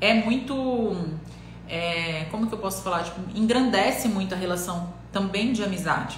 é 0.00 0.14
muito. 0.14 0.96
É, 1.68 2.26
como 2.30 2.46
que 2.46 2.54
eu 2.54 2.58
posso 2.58 2.84
falar? 2.84 3.02
Tipo, 3.02 3.20
engrandece 3.34 4.06
muito 4.06 4.32
a 4.32 4.38
relação 4.38 4.94
também 5.10 5.52
de 5.52 5.64
amizade. 5.64 6.16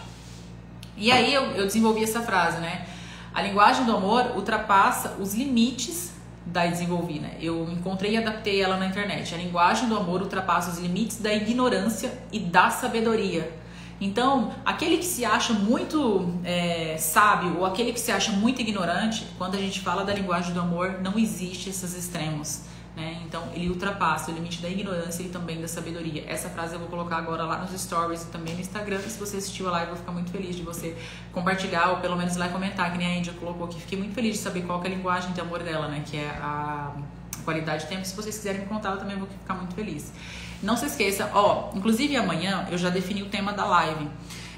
E 0.94 1.10
aí 1.10 1.32
eu, 1.32 1.44
eu 1.52 1.64
desenvolvi 1.64 2.04
essa 2.04 2.20
frase, 2.20 2.58
né? 2.60 2.86
A 3.32 3.40
linguagem 3.40 3.86
do 3.86 3.96
amor 3.96 4.36
ultrapassa 4.36 5.16
os 5.18 5.32
limites 5.32 6.11
da 6.44 6.66
desenvolvi, 6.66 7.18
né? 7.18 7.36
Eu 7.40 7.70
encontrei 7.70 8.12
e 8.12 8.16
adaptei 8.16 8.62
ela 8.62 8.76
na 8.76 8.86
internet. 8.86 9.34
A 9.34 9.38
linguagem 9.38 9.88
do 9.88 9.96
amor 9.96 10.22
ultrapassa 10.22 10.70
os 10.70 10.78
limites 10.78 11.18
da 11.18 11.32
ignorância 11.32 12.12
e 12.32 12.38
da 12.38 12.70
sabedoria. 12.70 13.52
Então, 14.00 14.52
aquele 14.64 14.98
que 14.98 15.04
se 15.04 15.24
acha 15.24 15.52
muito 15.52 16.34
é, 16.42 16.96
sábio 16.98 17.58
ou 17.58 17.64
aquele 17.64 17.92
que 17.92 18.00
se 18.00 18.10
acha 18.10 18.32
muito 18.32 18.60
ignorante, 18.60 19.26
quando 19.38 19.54
a 19.54 19.58
gente 19.58 19.80
fala 19.80 20.04
da 20.04 20.12
linguagem 20.12 20.52
do 20.52 20.60
amor, 20.60 21.00
não 21.00 21.16
existe 21.16 21.70
esses 21.70 21.94
extremos. 21.94 22.62
Né? 22.94 23.22
Então, 23.24 23.48
ele 23.54 23.70
ultrapassa 23.70 24.30
o 24.30 24.34
limite 24.34 24.60
da 24.60 24.68
ignorância 24.68 25.22
e 25.22 25.28
também 25.30 25.60
da 25.60 25.66
sabedoria. 25.66 26.24
Essa 26.26 26.50
frase 26.50 26.74
eu 26.74 26.78
vou 26.78 26.88
colocar 26.88 27.16
agora 27.16 27.44
lá 27.44 27.58
nos 27.58 27.78
stories 27.80 28.22
e 28.22 28.26
também 28.26 28.54
no 28.54 28.60
Instagram. 28.60 29.00
Se 29.00 29.18
você 29.18 29.38
assistiu 29.38 29.68
a 29.68 29.72
live, 29.72 29.86
eu 29.88 29.94
vou 29.94 30.00
ficar 30.00 30.12
muito 30.12 30.30
feliz 30.30 30.54
de 30.54 30.62
você 30.62 30.94
compartilhar 31.32 31.90
ou 31.90 31.96
pelo 31.98 32.16
menos 32.16 32.36
lá 32.36 32.48
comentar, 32.50 32.92
que 32.92 32.98
nem 32.98 33.06
a 33.06 33.16
Índia 33.16 33.32
colocou 33.32 33.66
aqui. 33.66 33.80
Fiquei 33.80 33.98
muito 33.98 34.14
feliz 34.14 34.36
de 34.36 34.42
saber 34.42 34.62
qual 34.62 34.82
é 34.82 34.86
a 34.86 34.90
linguagem 34.90 35.32
de 35.32 35.40
amor 35.40 35.62
dela, 35.62 35.88
né? 35.88 36.02
Que 36.04 36.18
é 36.18 36.28
a 36.28 36.92
qualidade 37.44 37.84
de 37.84 37.88
tempo. 37.88 38.04
Se 38.04 38.14
vocês 38.14 38.36
quiserem 38.36 38.66
contar, 38.66 38.90
eu 38.90 38.98
também 38.98 39.16
vou 39.16 39.26
ficar 39.26 39.54
muito 39.54 39.74
feliz. 39.74 40.12
Não 40.62 40.76
se 40.76 40.84
esqueça, 40.86 41.30
ó, 41.34 41.70
inclusive 41.74 42.14
amanhã 42.14 42.68
eu 42.70 42.76
já 42.76 42.90
defini 42.90 43.22
o 43.22 43.26
tema 43.26 43.52
da 43.54 43.64
live. 43.64 44.08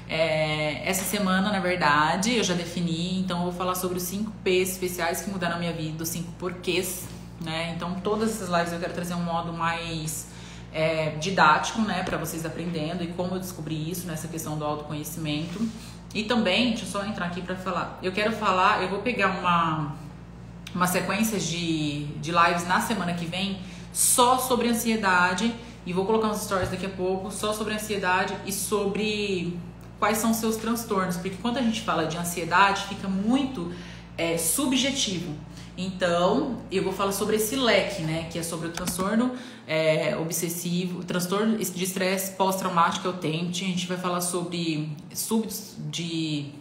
É, 0.07 0.87
essa 0.87 1.03
semana, 1.03 1.51
na 1.51 1.59
verdade, 1.59 2.35
eu 2.35 2.43
já 2.43 2.53
defini, 2.53 3.19
então 3.21 3.39
eu 3.39 3.43
vou 3.45 3.53
falar 3.53 3.73
sobre 3.73 3.97
os 3.97 4.03
5 4.03 4.29
P's 4.43 4.73
especiais 4.73 5.21
que 5.21 5.31
mudaram 5.31 5.55
a 5.55 5.59
minha 5.59 5.73
vida, 5.73 6.03
os 6.03 6.09
5 6.09 6.33
porquês 6.33 7.07
né? 7.41 7.73
Então 7.75 7.95
todas 8.01 8.31
essas 8.31 8.49
lives 8.49 8.73
eu 8.73 8.79
quero 8.79 8.93
trazer 8.93 9.13
um 9.13 9.23
modo 9.23 9.53
mais 9.53 10.27
é, 10.73 11.11
didático, 11.11 11.81
né, 11.81 12.03
para 12.03 12.17
vocês 12.17 12.45
aprendendo 12.45 13.03
e 13.03 13.07
como 13.07 13.35
eu 13.35 13.39
descobri 13.39 13.89
isso 13.89 14.05
nessa 14.07 14.27
questão 14.27 14.57
do 14.57 14.65
autoconhecimento. 14.65 15.65
E 16.13 16.23
também, 16.23 16.69
deixa 16.69 16.83
eu 16.83 16.89
só 16.89 17.05
entrar 17.05 17.25
aqui 17.25 17.41
para 17.41 17.55
falar. 17.55 17.99
Eu 18.01 18.11
quero 18.11 18.31
falar, 18.31 18.81
eu 18.81 18.89
vou 18.89 18.99
pegar 18.99 19.29
uma 19.39 19.95
uma 20.75 20.87
sequência 20.87 21.39
de, 21.39 22.05
de 22.19 22.31
lives 22.31 22.67
na 22.67 22.81
semana 22.81 23.13
que 23.13 23.25
vem 23.25 23.57
só 23.93 24.37
sobre 24.37 24.67
ansiedade 24.67 25.55
e 25.85 25.93
vou 25.93 26.05
colocar 26.05 26.27
uns 26.27 26.41
stories 26.41 26.69
daqui 26.69 26.85
a 26.85 26.89
pouco 26.89 27.31
só 27.31 27.53
sobre 27.53 27.73
ansiedade 27.73 28.35
e 28.45 28.51
sobre 28.51 29.57
quais 29.97 30.17
são 30.17 30.31
os 30.31 30.37
seus 30.37 30.57
transtornos, 30.57 31.15
porque 31.15 31.37
quando 31.41 31.57
a 31.57 31.61
gente 31.61 31.81
fala 31.81 32.05
de 32.05 32.17
ansiedade 32.17 32.83
fica 32.87 33.07
muito 33.07 33.73
é, 34.17 34.37
subjetivo. 34.37 35.33
Então, 35.77 36.61
eu 36.71 36.83
vou 36.83 36.93
falar 36.93 37.11
sobre 37.11 37.35
esse 37.35 37.55
leque, 37.55 38.01
né? 38.01 38.27
Que 38.31 38.39
é 38.39 38.43
sobre 38.43 38.67
o 38.67 38.71
transtorno 38.71 39.33
é, 39.67 40.15
obsessivo, 40.17 41.03
transtorno 41.03 41.57
de 41.57 41.83
estresse 41.83 42.31
pós-traumático 42.33 43.05
eu 43.07 43.13
tenho. 43.13 43.49
A 43.49 43.51
gente 43.51 43.85
vai 43.87 43.97
falar 43.97 44.21
sobre 44.21 44.89
súbitos 45.13 45.75
de 45.89 46.51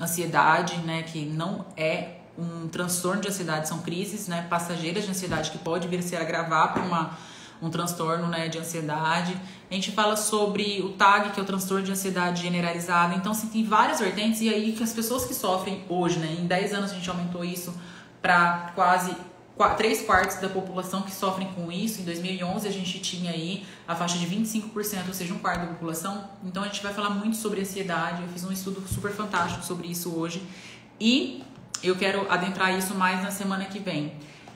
ansiedade, 0.00 0.76
né? 0.78 1.02
Que 1.02 1.24
não 1.24 1.64
é 1.76 2.16
um 2.36 2.66
transtorno 2.66 3.22
de 3.22 3.28
ansiedade, 3.28 3.68
são 3.68 3.78
crises 3.78 4.26
né, 4.26 4.44
passageiras 4.50 5.04
de 5.04 5.10
ansiedade 5.10 5.52
que 5.52 5.58
pode 5.58 5.86
vir 5.86 6.00
a 6.00 6.02
se 6.02 6.16
agravar 6.16 6.72
para 6.72 6.82
uma 6.82 7.16
um 7.62 7.70
transtorno 7.70 8.26
né, 8.26 8.48
de 8.48 8.58
ansiedade. 8.58 9.36
A 9.70 9.74
gente 9.74 9.90
fala 9.92 10.16
sobre 10.16 10.82
o 10.82 10.90
TAG, 10.90 11.30
que 11.30 11.40
é 11.40 11.42
o 11.42 11.46
transtorno 11.46 11.84
de 11.84 11.92
ansiedade 11.92 12.42
generalizada. 12.42 13.14
Então, 13.14 13.32
assim, 13.32 13.48
tem 13.48 13.64
várias 13.64 14.00
vertentes. 14.00 14.40
E 14.40 14.48
aí, 14.48 14.72
que 14.72 14.82
as 14.82 14.92
pessoas 14.92 15.24
que 15.24 15.32
sofrem 15.32 15.82
hoje, 15.88 16.18
né, 16.18 16.36
em 16.38 16.46
10 16.46 16.74
anos 16.74 16.90
a 16.90 16.94
gente 16.94 17.08
aumentou 17.08 17.44
isso 17.44 17.72
para 18.24 18.72
quase 18.74 19.14
3 19.76 20.00
quartos 20.06 20.38
da 20.38 20.48
população 20.48 21.02
que 21.02 21.12
sofrem 21.12 21.46
com 21.48 21.70
isso. 21.70 22.00
Em 22.00 22.04
2011 22.04 22.66
a 22.66 22.70
gente 22.70 22.98
tinha 23.00 23.30
aí 23.30 23.66
a 23.86 23.94
faixa 23.94 24.16
de 24.16 24.26
25%, 24.26 25.08
ou 25.08 25.12
seja, 25.12 25.34
um 25.34 25.38
quarto 25.38 25.60
da 25.60 25.66
população. 25.66 26.24
Então 26.42 26.62
a 26.62 26.66
gente 26.66 26.82
vai 26.82 26.94
falar 26.94 27.10
muito 27.10 27.36
sobre 27.36 27.60
ansiedade. 27.60 28.22
Eu 28.22 28.28
fiz 28.28 28.42
um 28.42 28.50
estudo 28.50 28.82
super 28.88 29.12
fantástico 29.12 29.62
sobre 29.62 29.88
isso 29.88 30.18
hoje. 30.18 30.42
E 30.98 31.44
eu 31.82 31.96
quero 31.96 32.26
adentrar 32.32 32.74
isso 32.78 32.94
mais 32.94 33.22
na 33.22 33.30
semana 33.30 33.66
que 33.66 33.78
vem. 33.78 34.14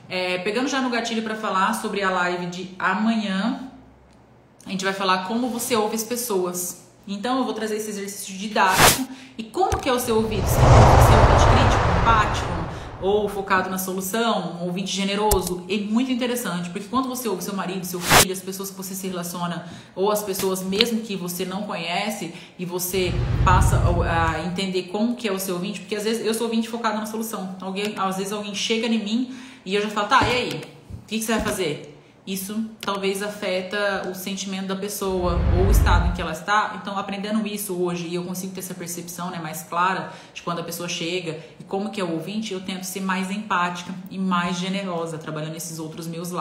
É, 0.09 0.39
pegando 0.39 0.67
já 0.67 0.81
no 0.81 0.89
gatilho 0.89 1.21
para 1.21 1.35
falar 1.35 1.73
sobre 1.73 2.01
a 2.01 2.09
live 2.09 2.47
de 2.47 2.75
amanhã, 2.79 3.69
a 4.65 4.71
gente 4.71 4.83
vai 4.83 4.93
falar 4.93 5.27
como 5.27 5.47
você 5.47 5.75
ouve 5.75 5.93
as 5.95 6.03
pessoas. 6.03 6.89
Então 7.07 7.37
eu 7.37 7.43
vou 7.43 7.53
trazer 7.53 7.75
esse 7.77 7.91
exercício 7.91 8.35
didático 8.35 9.07
e 9.37 9.43
como 9.43 9.77
que 9.77 9.87
é 9.87 9.93
o 9.93 9.99
seu 9.99 10.15
ouvido. 10.15 10.47
Se 10.47 10.55
é 10.55 10.59
um 10.59 11.21
ouvinte 11.21 11.45
crítico, 11.45 11.99
empático, 12.01 12.58
ou 13.01 13.29
focado 13.29 13.69
na 13.69 13.77
solução, 13.77 14.57
um 14.61 14.65
ouvinte 14.65 14.91
generoso, 14.95 15.63
é 15.69 15.77
muito 15.77 16.11
interessante, 16.11 16.69
porque 16.69 16.87
quando 16.87 17.07
você 17.07 17.27
ouve 17.27 17.43
seu 17.43 17.53
marido, 17.53 17.85
seu 17.85 17.99
filho, 17.99 18.33
as 18.33 18.41
pessoas 18.41 18.69
que 18.69 18.77
você 18.77 18.93
se 18.93 19.07
relaciona, 19.07 19.65
ou 19.95 20.11
as 20.11 20.21
pessoas 20.23 20.61
mesmo 20.61 21.01
que 21.01 21.15
você 21.15 21.45
não 21.45 21.63
conhece, 21.63 22.33
e 22.57 22.65
você 22.65 23.11
passa 23.45 23.81
a 24.09 24.45
entender 24.45 24.83
como 24.83 25.15
que 25.15 25.27
é 25.27 25.31
o 25.31 25.39
seu 25.39 25.55
ouvinte, 25.55 25.79
porque 25.79 25.95
às 25.95 26.03
vezes 26.03 26.25
eu 26.25 26.33
sou 26.33 26.47
ouvinte 26.47 26.67
focado 26.67 26.97
na 26.97 27.05
solução. 27.05 27.55
Alguém, 27.61 27.93
às 27.97 28.17
vezes 28.17 28.31
alguém 28.31 28.53
chega 28.53 28.87
em 28.87 29.03
mim 29.03 29.35
e 29.65 29.75
eu 29.75 29.81
já 29.81 29.89
falo, 29.89 30.07
tá, 30.07 30.27
e 30.27 30.31
aí? 30.31 30.49
O 30.49 31.07
que, 31.07 31.17
que 31.17 31.21
você 31.21 31.33
vai 31.33 31.41
fazer? 31.41 31.98
Isso 32.29 32.63
talvez 32.79 33.23
afeta 33.23 34.07
o 34.07 34.13
sentimento 34.13 34.67
da 34.67 34.75
pessoa 34.75 35.39
ou 35.57 35.65
o 35.65 35.71
estado 35.71 36.09
em 36.09 36.13
que 36.13 36.21
ela 36.21 36.31
está. 36.31 36.77
Então, 36.79 36.95
aprendendo 36.95 37.47
isso 37.47 37.73
hoje, 37.73 38.05
e 38.07 38.13
eu 38.13 38.23
consigo 38.23 38.53
ter 38.53 38.59
essa 38.59 38.75
percepção 38.75 39.31
né, 39.31 39.39
mais 39.39 39.63
clara 39.63 40.13
de 40.31 40.43
quando 40.43 40.59
a 40.59 40.63
pessoa 40.63 40.87
chega 40.87 41.39
e 41.59 41.63
como 41.63 41.89
que 41.89 41.99
é 41.99 42.03
o 42.03 42.11
ouvinte, 42.11 42.53
eu 42.53 42.61
tento 42.61 42.83
ser 42.83 42.99
mais 42.99 43.31
empática 43.31 43.91
e 44.11 44.19
mais 44.19 44.59
generosa, 44.59 45.17
trabalhando 45.17 45.55
esses 45.55 45.79
outros 45.79 46.05
meus 46.05 46.29
lados. 46.29 46.37